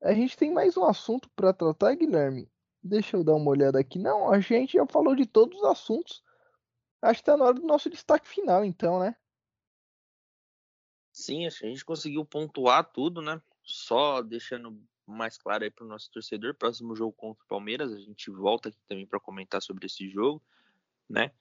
[0.02, 2.50] A gente tem mais um assunto para tratar, Guilherme.
[2.82, 3.98] Deixa eu dar uma olhada aqui.
[3.98, 6.22] Não, a gente já falou de todos os assuntos.
[7.02, 9.14] Acho que tá na hora do nosso destaque final, então, né?
[11.12, 13.42] Sim, acho que a gente conseguiu pontuar tudo, né?
[13.62, 14.80] Só deixando
[15.12, 18.68] mais claro aí para o nosso torcedor, próximo jogo contra o Palmeiras, a gente volta
[18.68, 20.42] aqui também para comentar sobre esse jogo,
[21.08, 21.32] né?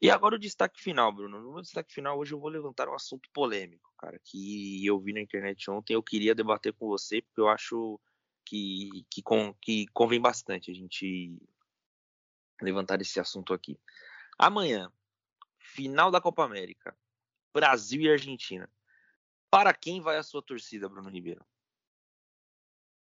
[0.00, 1.40] E agora o destaque final, Bruno.
[1.40, 5.20] No destaque final, hoje eu vou levantar um assunto polêmico, cara, que eu vi na
[5.20, 5.94] internet ontem.
[5.94, 7.98] Eu queria debater com você, porque eu acho
[8.44, 11.40] que, que, com, que convém bastante a gente
[12.60, 13.78] levantar esse assunto aqui.
[14.38, 14.92] Amanhã,
[15.58, 16.94] final da Copa América,
[17.52, 18.70] Brasil e Argentina.
[19.50, 21.44] Para quem vai a sua torcida, Bruno Ribeiro?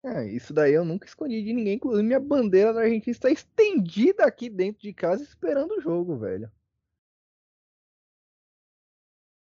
[0.03, 1.75] É, isso daí eu nunca escondi de ninguém.
[1.75, 6.51] Inclusive, minha bandeira da Argentina está estendida aqui dentro de casa esperando o jogo, velho.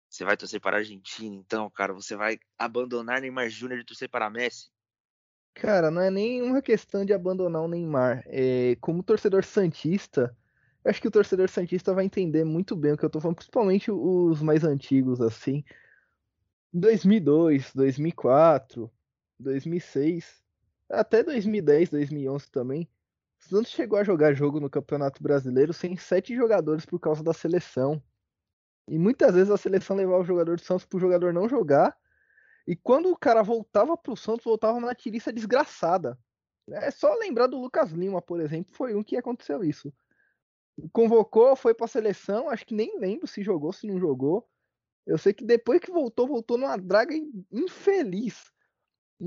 [0.09, 4.07] Você vai torcer para a Argentina, então, cara, você vai abandonar Neymar Júnior e torcer
[4.07, 4.69] para Messi?
[5.55, 8.23] Cara, não é nem uma questão de abandonar o Neymar.
[8.27, 10.35] É, como torcedor santista,
[10.85, 13.91] acho que o torcedor santista vai entender muito bem o que eu tô falando, principalmente
[13.91, 15.63] os mais antigos, assim.
[16.71, 18.91] 2002, 2004,
[19.39, 20.42] 2006,
[20.99, 22.89] até 2010, 2011 também.
[23.39, 27.33] O Santos chegou a jogar jogo no Campeonato Brasileiro sem sete jogadores por causa da
[27.33, 28.01] seleção.
[28.87, 31.97] E muitas vezes a seleção levava o jogador do Santos pro jogador não jogar.
[32.67, 36.17] E quando o cara voltava pro Santos, voltava na tiriça desgraçada.
[36.69, 39.93] É só lembrar do Lucas Lima, por exemplo, foi um que aconteceu isso.
[40.91, 44.47] convocou, foi pra seleção, acho que nem lembro se jogou, se não jogou.
[45.05, 47.13] Eu sei que depois que voltou, voltou numa draga
[47.51, 48.52] infeliz.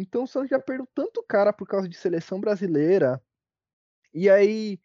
[0.01, 3.21] Então o Santos já perdeu tanto cara por causa de seleção brasileira.
[4.13, 4.81] E aí,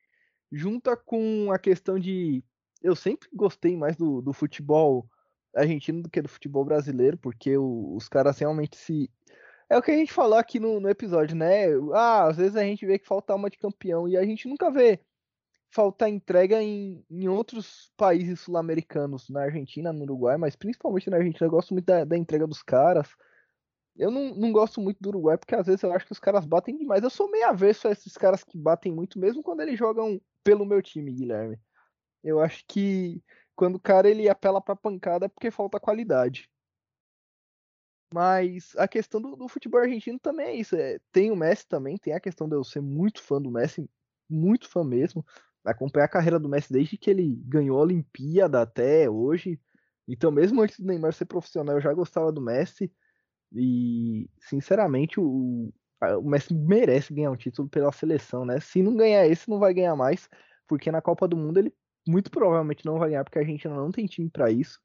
[0.52, 2.44] junta com a questão de.
[2.82, 5.08] Eu sempre gostei mais do, do futebol
[5.56, 9.10] argentino do que do futebol brasileiro, porque o, os caras realmente se.
[9.70, 11.68] É o que a gente falou aqui no, no episódio, né?
[11.94, 14.70] Ah, às vezes a gente vê que falta uma de campeão e a gente nunca
[14.70, 15.00] vê
[15.70, 21.48] faltar entrega em, em outros países sul-americanos, na Argentina, no Uruguai, mas principalmente na Argentina.
[21.48, 23.16] Eu gosto muito da, da entrega dos caras.
[23.96, 26.46] Eu não, não gosto muito do Uruguai, porque às vezes eu acho que os caras
[26.46, 27.04] batem demais.
[27.04, 30.66] Eu sou meio avesso a esses caras que batem muito, mesmo quando eles jogam pelo
[30.66, 31.60] meu time, Guilherme.
[32.24, 33.22] Eu acho que
[33.56, 36.50] quando o cara ele apela pra pancada é porque falta qualidade.
[38.14, 40.76] Mas a questão do, do futebol argentino também é isso.
[40.76, 43.90] É, tem o Messi também, tem a questão de eu ser muito fã do Messi,
[44.30, 45.26] muito fã mesmo
[45.64, 49.60] acompanhar a carreira do Messi desde que ele ganhou a Olimpíada até hoje.
[50.08, 52.92] Então, mesmo antes do Neymar ser profissional, eu já gostava do Messi.
[53.54, 55.72] E, sinceramente, o,
[56.02, 58.60] o Messi merece ganhar um título pela seleção, né?
[58.60, 60.30] Se não ganhar esse, não vai ganhar mais,
[60.68, 61.74] porque na Copa do Mundo ele
[62.08, 64.80] muito provavelmente não vai ganhar, porque a Argentina não tem time para isso.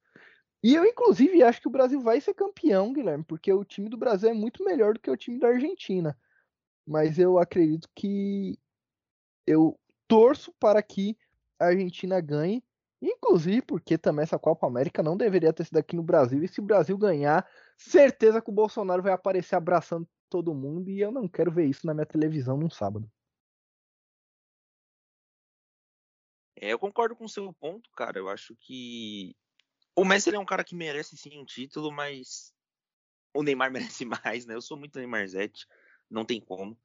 [0.63, 3.97] E eu, inclusive, acho que o Brasil vai ser campeão, Guilherme, porque o time do
[3.97, 6.19] Brasil é muito melhor do que o time da Argentina.
[6.87, 8.59] Mas eu acredito que
[9.47, 11.17] eu torço para que
[11.59, 12.65] a Argentina ganhe,
[13.01, 16.61] inclusive porque também essa Copa América não deveria ter sido aqui no Brasil, e se
[16.61, 17.47] o Brasil ganhar,
[17.77, 21.87] certeza que o Bolsonaro vai aparecer abraçando todo mundo, e eu não quero ver isso
[21.87, 23.11] na minha televisão num sábado.
[26.57, 28.19] É, eu concordo com o seu ponto, cara.
[28.19, 29.37] Eu acho que
[29.95, 32.53] o Messi é um cara que merece sim um título, mas
[33.35, 33.71] o Neymar
[34.01, 34.55] merece mais, né?
[34.55, 35.67] Eu sou muito Neymar Zete,
[36.11, 36.77] não tem como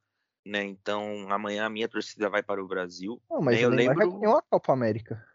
[0.45, 0.63] né?
[0.63, 3.21] Então amanhã a minha torcida vai para o Brasil.
[3.29, 3.65] Não, mas né?
[3.65, 4.11] eu Neymar lembro.
[4.11, 5.25] Já ganhou a Copa América.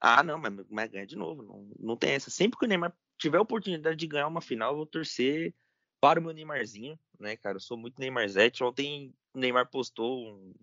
[0.00, 1.42] Ah, não, mas, mas ganha de novo.
[1.42, 2.30] Não, não tem essa.
[2.30, 5.54] Sempre que o Neymar tiver a oportunidade de ganhar uma final, eu vou torcer
[6.00, 7.56] para o meu Neymarzinho, né, cara?
[7.56, 8.62] Eu sou muito Neymarzete.
[8.62, 10.54] Ontem o Neymar postou um,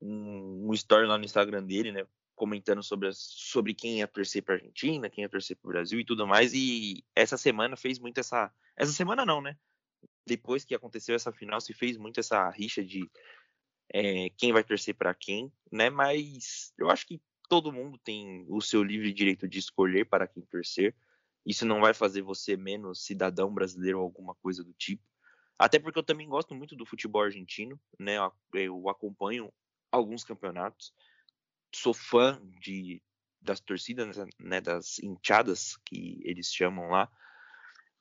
[0.00, 2.06] um, um story lá no Instagram dele, né?
[2.34, 6.00] Comentando sobre, as, sobre quem ia torcer para Argentina, quem ia torcer para o Brasil
[6.00, 6.52] e tudo mais.
[6.54, 8.52] E essa semana fez muito essa.
[8.76, 9.56] Essa semana não, né?
[10.28, 13.10] depois que aconteceu essa final, se fez muito essa rixa de
[13.92, 15.88] é, quem vai torcer para quem, né?
[15.88, 20.42] Mas eu acho que todo mundo tem o seu livre direito de escolher para quem
[20.44, 20.94] torcer.
[21.48, 25.02] Isso não vai fazer você menos cidadão brasileiro ou alguma coisa do tipo.
[25.58, 28.16] Até porque eu também gosto muito do futebol argentino, né?
[28.52, 29.50] Eu acompanho
[29.90, 30.92] alguns campeonatos.
[31.74, 33.02] Sou fã de
[33.40, 37.10] das torcidas, né, das hinchadas que eles chamam lá.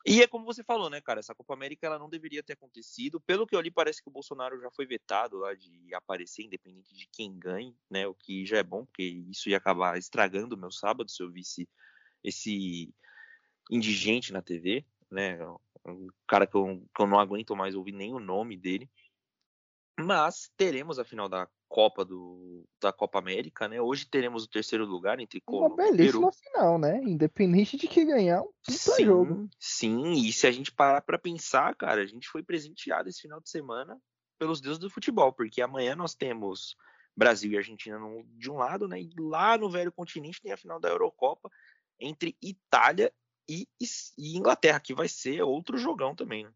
[0.06, 1.22] E é como você falou, né, cara?
[1.22, 3.22] Essa Copa América ela não deveria ter acontecido.
[3.22, 6.94] Pelo que eu li, parece que o Bolsonaro já foi vetado lá de aparecer, independente
[6.94, 8.08] de quem ganhe, né?
[8.08, 11.32] O que já é bom, porque isso ia acabar estragando o meu sábado se eu
[11.32, 11.70] visse
[12.24, 12.94] esse
[13.70, 15.38] indigente na TV, né?
[15.86, 18.90] Um cara que eu, que eu não aguento mais ouvir nem o nome dele.
[20.00, 23.82] Mas teremos a final da Copa do da Copa América, né?
[23.82, 27.02] Hoje teremos o terceiro lugar entre Colômbia Uma belíssima final, né?
[27.04, 29.50] Independente de que ganhar, um sim, jogo.
[29.60, 33.42] Sim, e se a gente parar para pensar, cara, a gente foi presenteado esse final
[33.42, 34.00] de semana
[34.40, 36.76] pelos deuses do futebol, porque amanhã nós temos
[37.16, 38.00] Brasil e Argentina
[38.38, 39.02] de um lado, né?
[39.02, 41.50] E lá no velho continente tem a final da Eurocopa
[42.00, 43.12] entre Itália
[43.50, 43.68] e,
[44.18, 46.54] e Inglaterra, que vai ser outro jogão também, né?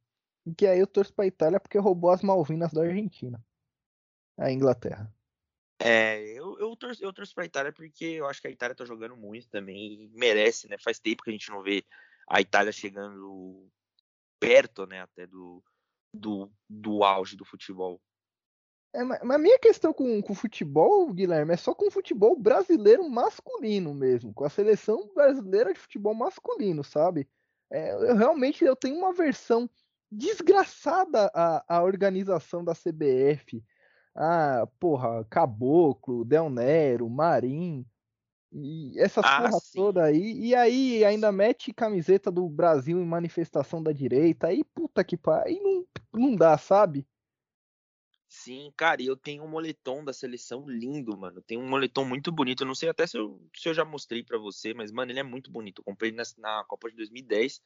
[0.58, 3.44] Que aí eu torço pra Itália porque roubou as Malvinas da Argentina.
[4.38, 5.14] A Inglaterra.
[5.80, 8.86] É, eu, eu, torço, eu torço pra Itália porque eu acho que a Itália tá
[8.86, 10.78] jogando muito também e merece, né?
[10.78, 11.84] Faz tempo que a gente não vê
[12.28, 13.68] a Itália chegando
[14.40, 15.64] perto, né, até do,
[16.14, 18.02] do, do auge do futebol.
[18.94, 23.10] É, mas a minha questão com o futebol, Guilherme, é só com o futebol brasileiro
[23.10, 27.28] masculino mesmo, com a seleção brasileira de futebol masculino, sabe?
[27.72, 29.70] É, eu realmente eu tenho uma versão
[30.12, 33.64] desgraçada a, a organização da CBF.
[34.14, 37.86] Ah, porra, Caboclo, Del Nero, Marim,
[38.52, 39.80] e essas ah, porra sim.
[39.80, 40.48] toda aí.
[40.48, 44.48] E aí ainda mete camiseta do Brasil em manifestação da direita.
[44.48, 45.46] Aí puta que pariu.
[45.46, 47.08] Aí não, não dá, sabe?
[48.44, 51.44] Sim, cara, e eu tenho um moletom da seleção lindo, mano.
[51.44, 52.64] Tem um moletom muito bonito.
[52.64, 55.20] Eu não sei até se eu, se eu já mostrei para você, mas, mano, ele
[55.20, 55.80] é muito bonito.
[55.80, 57.62] Eu comprei na, na Copa de 2010.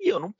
[0.00, 0.34] E eu não,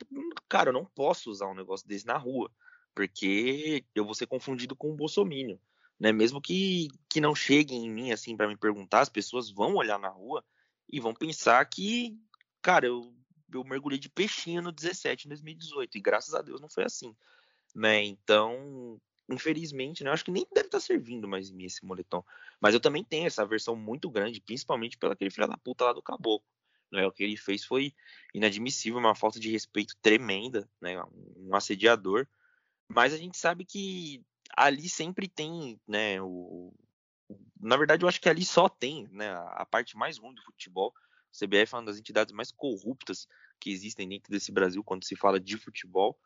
[0.49, 2.51] cara, eu não posso usar um negócio desse na rua,
[2.93, 5.57] porque eu vou ser confundido com um bolsomínio,
[5.97, 6.11] né?
[6.11, 9.97] Mesmo que, que não cheguem em mim assim para me perguntar, as pessoas vão olhar
[9.97, 10.43] na rua
[10.89, 12.19] e vão pensar que,
[12.61, 13.15] cara, eu,
[13.53, 17.15] eu mergulhei de peixinho no 17 em 2018 e graças a Deus não foi assim,
[17.73, 18.03] né?
[18.03, 18.99] Então,
[19.29, 20.09] infelizmente, né?
[20.09, 22.23] Eu acho que nem deve estar tá servindo mais em mim esse moletom.
[22.61, 25.93] Mas eu também tenho essa versão muito grande, principalmente pelo aquele filho da puta lá
[25.93, 26.47] do caboclo.
[26.91, 27.05] Né?
[27.05, 27.93] O que ele fez foi
[28.33, 31.01] inadmissível, uma falta de respeito tremenda, né?
[31.35, 32.27] Um assediador.
[32.87, 34.23] Mas a gente sabe que
[34.55, 36.21] ali sempre tem, né?
[36.21, 36.73] O...
[37.59, 39.29] Na verdade, eu acho que ali só tem, né?
[39.51, 40.93] A parte mais ruim do futebol.
[41.33, 43.27] O CBF é uma das entidades mais corruptas
[43.59, 46.17] que existem dentro desse Brasil quando se fala de futebol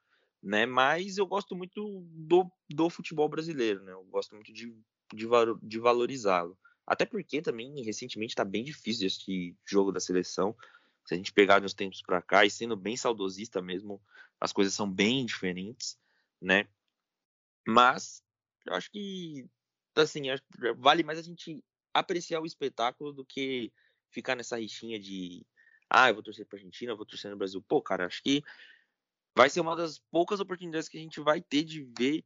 [0.42, 0.66] né?
[0.66, 3.94] Mas eu gosto muito do, do futebol brasileiro, né?
[3.94, 4.76] Eu gosto muito de,
[5.14, 5.28] de,
[5.62, 6.58] de valorizá-lo.
[6.86, 10.56] Até porque também recentemente está bem difícil este jogo da seleção.
[11.06, 14.02] Se a gente pegar nos tempos para cá e sendo bem saudosista mesmo,
[14.40, 15.98] as coisas são bem diferentes,
[16.42, 16.68] né?
[17.68, 18.24] Mas
[18.66, 19.46] eu acho que
[19.96, 20.24] assim,
[20.78, 21.64] vale mais a gente
[21.94, 23.72] apreciar o espetáculo do que
[24.10, 25.46] ficar nessa rixinha de
[25.90, 27.62] ah, eu vou torcer para Argentina, eu vou torcer no Brasil.
[27.68, 28.42] Pô, cara, acho que
[29.36, 32.26] vai ser uma das poucas oportunidades que a gente vai ter de ver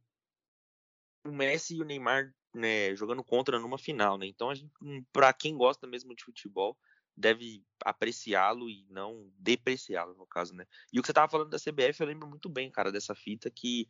[1.24, 4.26] o Messi e o Neymar né, jogando contra numa final, né?
[4.26, 4.50] Então,
[4.80, 6.76] hum, para quem gosta mesmo de futebol,
[7.16, 10.66] deve apreciá-lo e não depreciá-lo, no caso, né?
[10.92, 13.50] E o que você tava falando da CBF, eu lembro muito bem, cara, dessa fita
[13.50, 13.88] que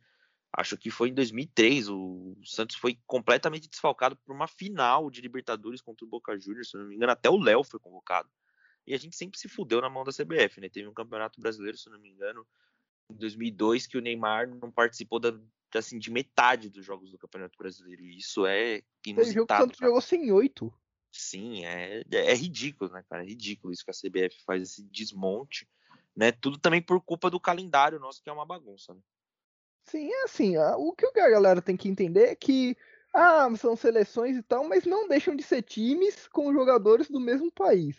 [0.53, 5.81] acho que foi em 2003, o Santos foi completamente desfalcado por uma final de Libertadores
[5.81, 8.29] contra o Boca Juniors, se não me engano, até o Léo foi convocado.
[8.85, 10.69] E a gente sempre se fudeu na mão da CBF, né?
[10.69, 12.47] Teve um campeonato brasileiro, se não me engano,
[13.09, 15.37] em 2002 que o Neymar não participou da,
[15.75, 18.03] assim, de metade dos jogos do Campeonato Brasileiro.
[18.03, 19.33] E isso é inusitado.
[19.33, 20.73] jogo que Santos jogou sem oito.
[21.11, 23.23] Sim, é, é ridículo, né, cara?
[23.23, 25.67] É ridículo isso que a CBF faz, esse desmonte.
[26.15, 26.31] Né?
[26.31, 28.93] Tudo também por culpa do calendário nosso, que é uma bagunça.
[28.93, 28.99] Né?
[29.85, 32.75] Sim, é assim, o que a galera tem que entender é que
[33.13, 37.51] ah, são seleções e tal, mas não deixam de ser times com jogadores do mesmo
[37.51, 37.97] país.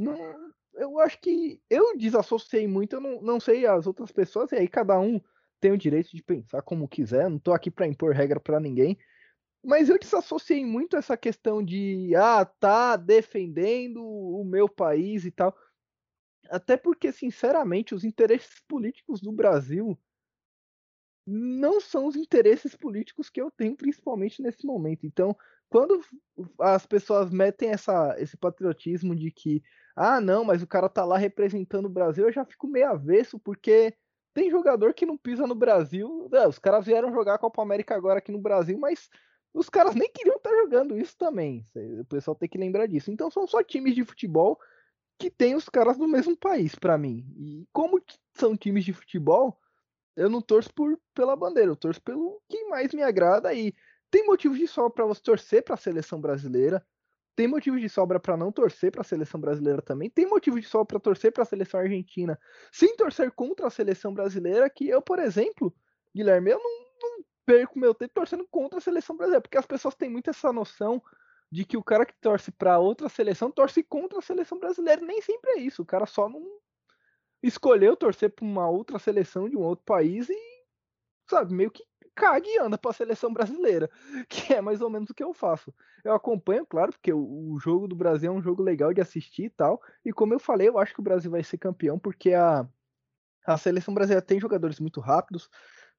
[0.00, 4.56] Não, eu acho que eu desassociei muito, eu não, não sei as outras pessoas, e
[4.56, 5.20] aí cada um
[5.60, 8.98] tem o direito de pensar como quiser, não tô aqui para impor regra para ninguém.
[9.64, 15.56] Mas eu desassociei muito essa questão de ah, tá defendendo o meu país e tal.
[16.48, 19.98] Até porque, sinceramente, os interesses políticos do Brasil
[21.26, 25.04] não são os interesses políticos que eu tenho, principalmente nesse momento.
[25.04, 25.36] Então,
[25.68, 26.00] quando
[26.60, 29.62] as pessoas metem essa, esse patriotismo de que
[29.96, 33.38] ah, não, mas o cara tá lá representando o Brasil, eu já fico meio avesso,
[33.38, 33.96] porque
[34.34, 36.28] tem jogador que não pisa no Brasil.
[36.30, 39.08] Não, os caras vieram jogar a Copa América agora aqui no Brasil, mas
[39.54, 41.66] os caras nem queriam estar tá jogando isso também.
[41.98, 43.10] O pessoal tem que lembrar disso.
[43.10, 44.60] Então são só times de futebol
[45.18, 47.26] que tem os caras do mesmo país, para mim.
[47.34, 47.98] E como
[48.34, 49.58] são times de futebol,
[50.14, 53.54] eu não torço por, pela bandeira, eu torço pelo que mais me agrada.
[53.54, 53.74] E
[54.10, 56.86] tem motivos de sobra para você torcer para a seleção brasileira
[57.36, 60.66] tem motivo de sobra para não torcer para a seleção brasileira também, tem motivo de
[60.66, 62.40] sobra para torcer para a seleção argentina,
[62.72, 65.72] sem torcer contra a seleção brasileira, que eu, por exemplo,
[66.14, 69.94] Guilherme, eu não, não perco meu tempo torcendo contra a seleção brasileira, porque as pessoas
[69.94, 71.02] têm muito essa noção
[71.52, 75.20] de que o cara que torce para outra seleção torce contra a seleção brasileira, nem
[75.20, 76.42] sempre é isso, o cara só não
[77.42, 80.36] escolheu torcer para uma outra seleção de um outro país e
[81.28, 81.84] sabe, meio que
[82.16, 83.90] caga e anda para a seleção brasileira,
[84.28, 85.72] que é mais ou menos o que eu faço.
[86.02, 89.44] Eu acompanho, claro, porque o, o, jogo do Brasil é um jogo legal de assistir
[89.44, 92.32] e tal, e como eu falei, eu acho que o Brasil vai ser campeão porque
[92.32, 92.66] a,
[93.46, 95.48] a seleção brasileira tem jogadores muito rápidos,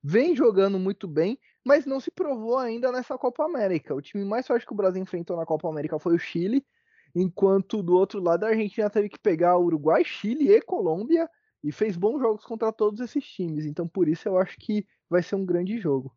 [0.03, 3.93] vem jogando muito bem, mas não se provou ainda nessa Copa América.
[3.93, 6.65] O time mais forte que o Brasil enfrentou na Copa América foi o Chile,
[7.13, 11.30] enquanto do outro lado a Argentina teve que pegar Uruguai, Chile e Colômbia
[11.63, 13.65] e fez bons jogos contra todos esses times.
[13.65, 16.16] Então por isso eu acho que vai ser um grande jogo.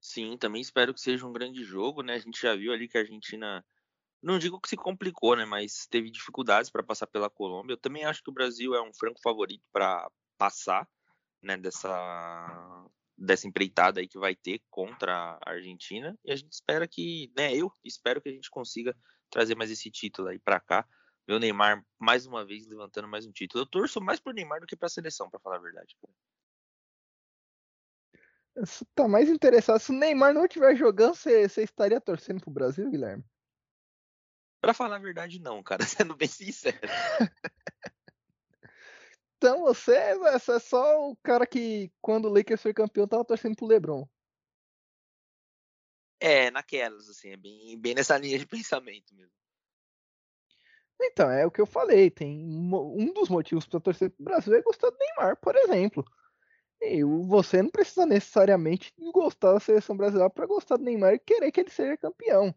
[0.00, 2.14] Sim, também espero que seja um grande jogo, né?
[2.14, 3.64] A gente já viu ali que a Argentina,
[4.22, 5.44] não digo que se complicou, né?
[5.44, 7.74] Mas teve dificuldades para passar pela Colômbia.
[7.74, 10.88] Eu também acho que o Brasil é um franco favorito para passar,
[11.42, 11.56] né?
[11.56, 12.86] Dessa
[13.18, 17.54] dessa empreitada aí que vai ter contra a Argentina e a gente espera que, né?
[17.54, 18.94] Eu espero que a gente consiga
[19.30, 20.86] trazer mais esse título aí para cá
[21.26, 23.62] ver o Neymar mais uma vez levantando mais um título.
[23.62, 25.96] Eu torço mais pro Neymar do que pra seleção, para falar a verdade.
[28.56, 29.78] Você tá mais interessado.
[29.78, 33.24] Se o Neymar não estiver jogando, você, você estaria torcendo pro Brasil, Guilherme?
[34.60, 35.84] Pra falar a verdade, não, cara.
[35.84, 36.78] Sendo bem sincero.
[39.36, 43.56] então você, você é só o cara que, quando o Lakers foi campeão, tava torcendo
[43.56, 44.08] pro LeBron.
[46.18, 49.32] É, naquelas, assim, é bem, bem nessa linha de pensamento mesmo.
[51.00, 52.10] Então, é o que eu falei.
[52.10, 56.04] Tem um dos motivos para torcer pro Brasil é gostar do Neymar, por exemplo.
[56.80, 61.50] E você não precisa necessariamente gostar da seleção brasileira para gostar do Neymar e querer
[61.50, 62.54] que ele seja campeão.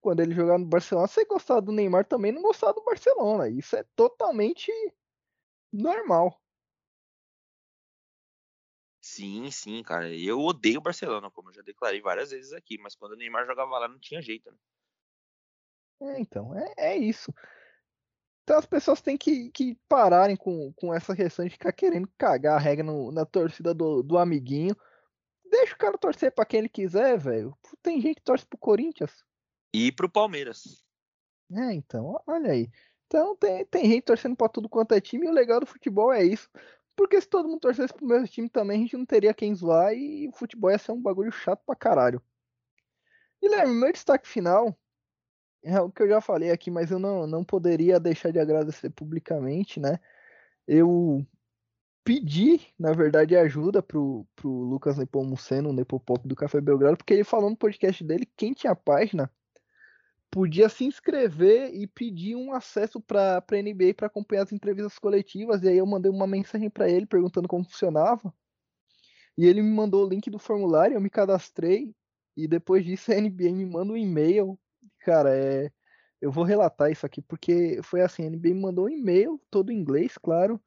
[0.00, 3.48] Quando ele jogar no Barcelona, você gostar do Neymar também não gostar do Barcelona.
[3.48, 4.72] Isso é totalmente
[5.72, 6.40] normal.
[9.00, 10.12] Sim, sim, cara.
[10.14, 13.46] Eu odeio o Barcelona, como eu já declarei várias vezes aqui, mas quando o Neymar
[13.46, 14.56] jogava lá não tinha jeito, né?
[16.02, 17.32] É, então, é, é isso.
[18.42, 22.56] Então as pessoas têm que, que pararem com, com essa questão de ficar querendo cagar
[22.56, 24.76] a regra no, na torcida do, do amiguinho.
[25.48, 27.56] Deixa o cara torcer para quem ele quiser, velho.
[27.82, 29.24] Tem gente que torce pro Corinthians.
[29.72, 30.84] E pro Palmeiras.
[31.52, 32.70] É, então, olha aí.
[33.06, 36.12] Então tem, tem gente torcendo pra tudo quanto é time, e o legal do futebol
[36.12, 36.48] é isso.
[36.96, 39.94] Porque se todo mundo torcesse pro mesmo time também, a gente não teria quem zoar
[39.94, 42.22] e o futebol ia ser um bagulho chato pra caralho.
[43.40, 44.76] Guilherme, meu destaque final
[45.62, 48.90] é o que eu já falei aqui, mas eu não, não poderia deixar de agradecer
[48.90, 49.98] publicamente, né?
[50.66, 51.26] Eu
[52.04, 57.24] pedi, na verdade, ajuda pro, pro Lucas Nepomuceno, o Nepopop do Café Belgrado, porque ele
[57.24, 59.30] falou no podcast dele, quem tinha página
[60.32, 65.62] podia se inscrever e pedir um acesso para a NBA para acompanhar as entrevistas coletivas.
[65.62, 68.32] E aí eu mandei uma mensagem para ele perguntando como funcionava.
[69.36, 71.94] E ele me mandou o link do formulário, eu me cadastrei.
[72.34, 74.58] E depois disso a NBA me manda um e-mail.
[75.04, 75.70] Cara, é.
[76.20, 79.72] Eu vou relatar isso aqui porque foi assim: a NBA me mandou um e-mail, todo
[79.72, 80.62] em inglês, claro,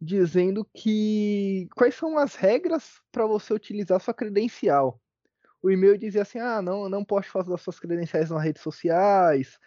[0.00, 5.00] dizendo que quais são as regras para você utilizar sua credencial
[5.62, 9.58] o e-mail dizia assim: ah, não, não poste fotos das suas credenciais nas redes sociais,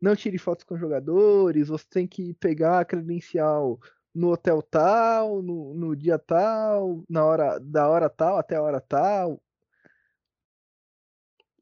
[0.00, 3.80] não tire fotos com jogadores, você tem que pegar a credencial
[4.14, 8.80] no hotel tal, no, no dia tal, na hora da hora tal até a hora
[8.80, 9.42] tal.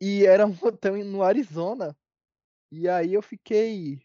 [0.06, 1.96] E era um hotel no Arizona.
[2.70, 4.02] E aí eu fiquei.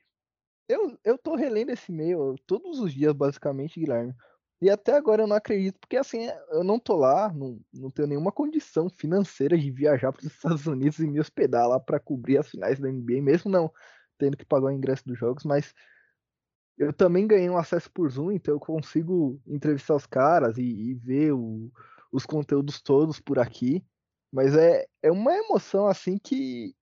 [0.66, 4.16] Eu, eu tô relendo esse e-mail todos os dias, basicamente, Guilherme.
[4.62, 8.08] E até agora eu não acredito, porque assim, eu não tô lá, não, não tenho
[8.08, 12.38] nenhuma condição financeira de viajar para os Estados Unidos e me hospedar lá para cobrir
[12.38, 13.70] as finais da NBA, mesmo não
[14.18, 15.74] tendo que pagar o ingresso dos jogos, mas
[16.78, 20.94] eu também ganhei um acesso por Zoom, então eu consigo entrevistar os caras e, e
[20.94, 21.70] ver o,
[22.10, 23.84] os conteúdos todos por aqui.
[24.32, 26.76] Mas é, é uma emoção assim que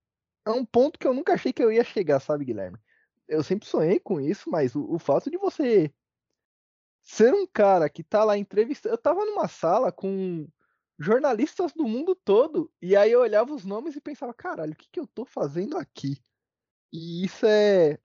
[0.46, 2.78] é um ponto que eu nunca achei que eu ia chegar, sabe, Guilherme?
[3.26, 5.92] Eu sempre sonhei com isso, mas o, o fato de você
[7.02, 8.94] ser um cara que tá lá entrevistando.
[8.94, 10.46] Eu tava numa sala com
[10.98, 14.88] jornalistas do mundo todo, e aí eu olhava os nomes e pensava, caralho, o que,
[14.90, 16.20] que eu tô fazendo aqui?
[16.92, 17.98] E isso é,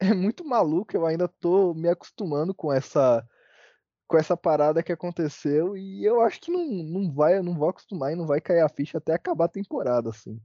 [0.00, 3.26] é muito maluco, eu ainda tô me acostumando com essa
[4.06, 8.12] com essa parada que aconteceu e eu acho que não, não vai, não vou acostumar
[8.12, 10.40] e não vai cair a ficha até acabar a temporada, assim.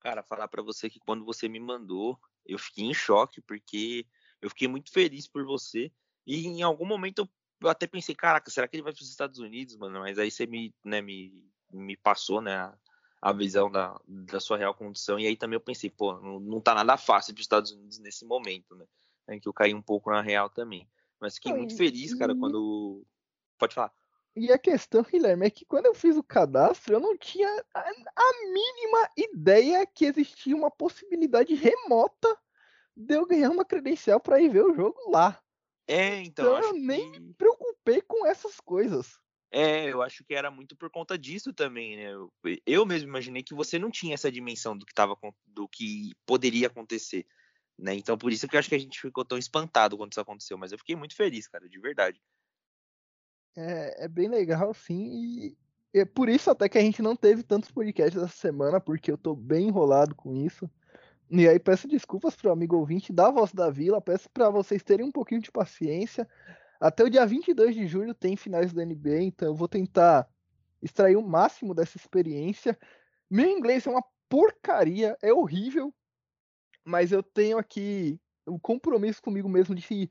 [0.00, 4.06] Cara, falar para você que quando você me mandou, eu fiquei em choque porque
[4.40, 5.92] eu fiquei muito feliz por você
[6.26, 7.28] e em algum momento
[7.60, 10.00] eu até pensei, caraca, será que ele vai para os Estados Unidos, mano?
[10.00, 12.74] Mas aí você me, né, me, me passou, né, a,
[13.20, 15.18] a visão da, da sua real condição.
[15.18, 17.98] E aí também eu pensei, pô, não, não tá nada fácil para os Estados Unidos
[17.98, 18.86] nesse momento, né?
[19.28, 20.88] É que eu caí um pouco na real também.
[21.20, 23.04] Mas fiquei muito feliz, cara, quando.
[23.58, 23.92] Pode falar.
[24.34, 27.80] E a questão, Guilherme, é que quando eu fiz o cadastro, eu não tinha a,
[27.80, 32.38] a mínima ideia que existia uma possibilidade remota
[32.96, 35.40] de eu ganhar uma credencial para ir ver o jogo lá.
[35.86, 36.56] É, então.
[36.56, 39.18] então eu nem me preocupei com essas coisas.
[39.52, 42.12] É, eu acho que era muito por conta disso também, né?
[42.12, 42.32] Eu,
[42.64, 46.68] eu mesmo imaginei que você não tinha essa dimensão do que tava, do que poderia
[46.68, 47.26] acontecer,
[47.80, 47.94] né?
[47.94, 50.58] Então por isso que eu acho que a gente ficou tão espantado quando isso aconteceu,
[50.58, 52.20] mas eu fiquei muito feliz, cara, de verdade.
[53.56, 55.56] É, é bem legal, sim, e
[55.92, 59.18] é por isso até que a gente não teve tantos podcasts essa semana, porque eu
[59.18, 60.70] tô bem enrolado com isso.
[61.28, 65.06] E aí peço desculpas pro amigo ouvinte da Voz da Vila, peço para vocês terem
[65.06, 66.28] um pouquinho de paciência.
[66.80, 70.28] Até o dia 22 de julho tem finais da NBA, então eu vou tentar
[70.82, 72.78] extrair o máximo dessa experiência.
[73.28, 75.92] Meu inglês é uma porcaria, é horrível,
[76.90, 80.10] mas eu tenho aqui o um compromisso comigo mesmo de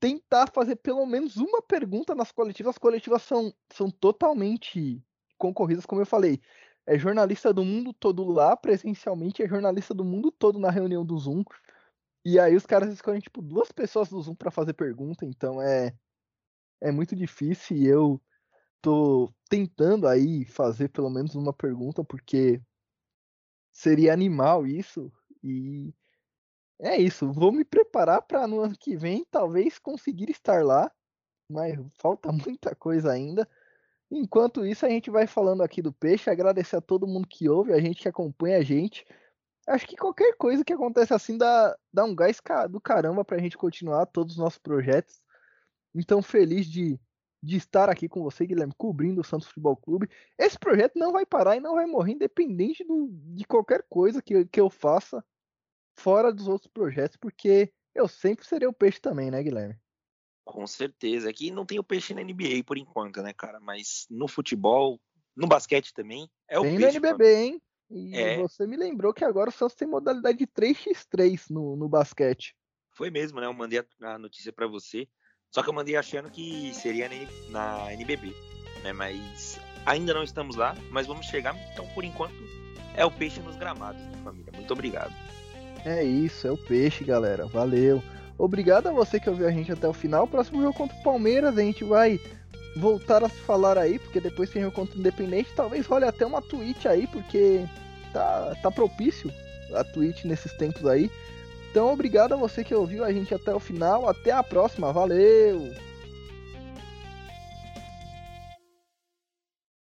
[0.00, 2.70] tentar fazer pelo menos uma pergunta nas coletivas.
[2.70, 5.02] As coletivas são, são totalmente
[5.36, 6.40] concorridas, como eu falei
[6.86, 11.16] é jornalista do mundo todo lá, presencialmente, é jornalista do mundo todo na reunião do
[11.16, 11.44] Zoom.
[12.24, 15.94] E aí os caras escolhem, tipo, duas pessoas do Zoom para fazer pergunta, então é,
[16.80, 18.20] é muito difícil e eu
[18.80, 22.60] tô tentando aí fazer pelo menos uma pergunta, porque
[23.72, 25.12] seria animal isso,
[25.42, 25.94] e
[26.82, 30.90] é isso, vou me preparar para no ano que vem talvez conseguir estar lá,
[31.48, 33.48] mas falta muita coisa ainda.
[34.10, 37.72] Enquanto isso, a gente vai falando aqui do peixe, agradecer a todo mundo que ouve,
[37.72, 39.06] a gente que acompanha a gente.
[39.66, 43.56] Acho que qualquer coisa que acontece assim dá, dá um gás do caramba pra gente
[43.56, 45.22] continuar todos os nossos projetos.
[45.94, 46.98] Então, feliz de,
[47.40, 50.10] de estar aqui com você, Guilherme, cobrindo o Santos Futebol Clube.
[50.36, 54.44] Esse projeto não vai parar e não vai morrer, independente do, de qualquer coisa que,
[54.46, 55.24] que eu faça
[55.94, 59.76] fora dos outros projetos, porque eu sempre serei o peixe também, né, Guilherme?
[60.44, 61.30] Com certeza.
[61.30, 63.60] Aqui não tem o peixe na NBA por enquanto, né, cara?
[63.60, 65.00] Mas no futebol,
[65.36, 66.92] no basquete também, é o tem peixe.
[66.92, 67.62] Tem no NBB, hein?
[67.90, 68.38] E é.
[68.38, 72.56] você me lembrou que agora o Santos tem modalidade de 3x3 no, no basquete.
[72.90, 73.46] Foi mesmo, né?
[73.46, 75.06] Eu mandei a notícia para você.
[75.50, 77.10] Só que eu mandei achando que seria
[77.50, 78.34] na NBB,
[78.82, 78.92] né?
[78.94, 81.54] Mas ainda não estamos lá, mas vamos chegar.
[81.72, 82.34] Então, por enquanto,
[82.96, 84.52] é o peixe nos gramados, né, família?
[84.54, 85.12] Muito obrigado.
[85.84, 87.46] É isso, é o peixe, galera.
[87.46, 88.02] Valeu.
[88.38, 90.26] Obrigado a você que ouviu a gente até o final.
[90.26, 92.20] Próximo jogo contra o Palmeiras, a gente vai
[92.76, 95.52] voltar a se falar aí, porque depois tem jogo contra o Independente.
[95.54, 97.64] Talvez role até uma tweet aí, porque
[98.12, 99.30] tá, tá propício
[99.74, 101.10] a tweet nesses tempos aí.
[101.70, 104.08] Então, obrigado a você que ouviu a gente até o final.
[104.08, 104.92] Até a próxima.
[104.92, 105.72] Valeu!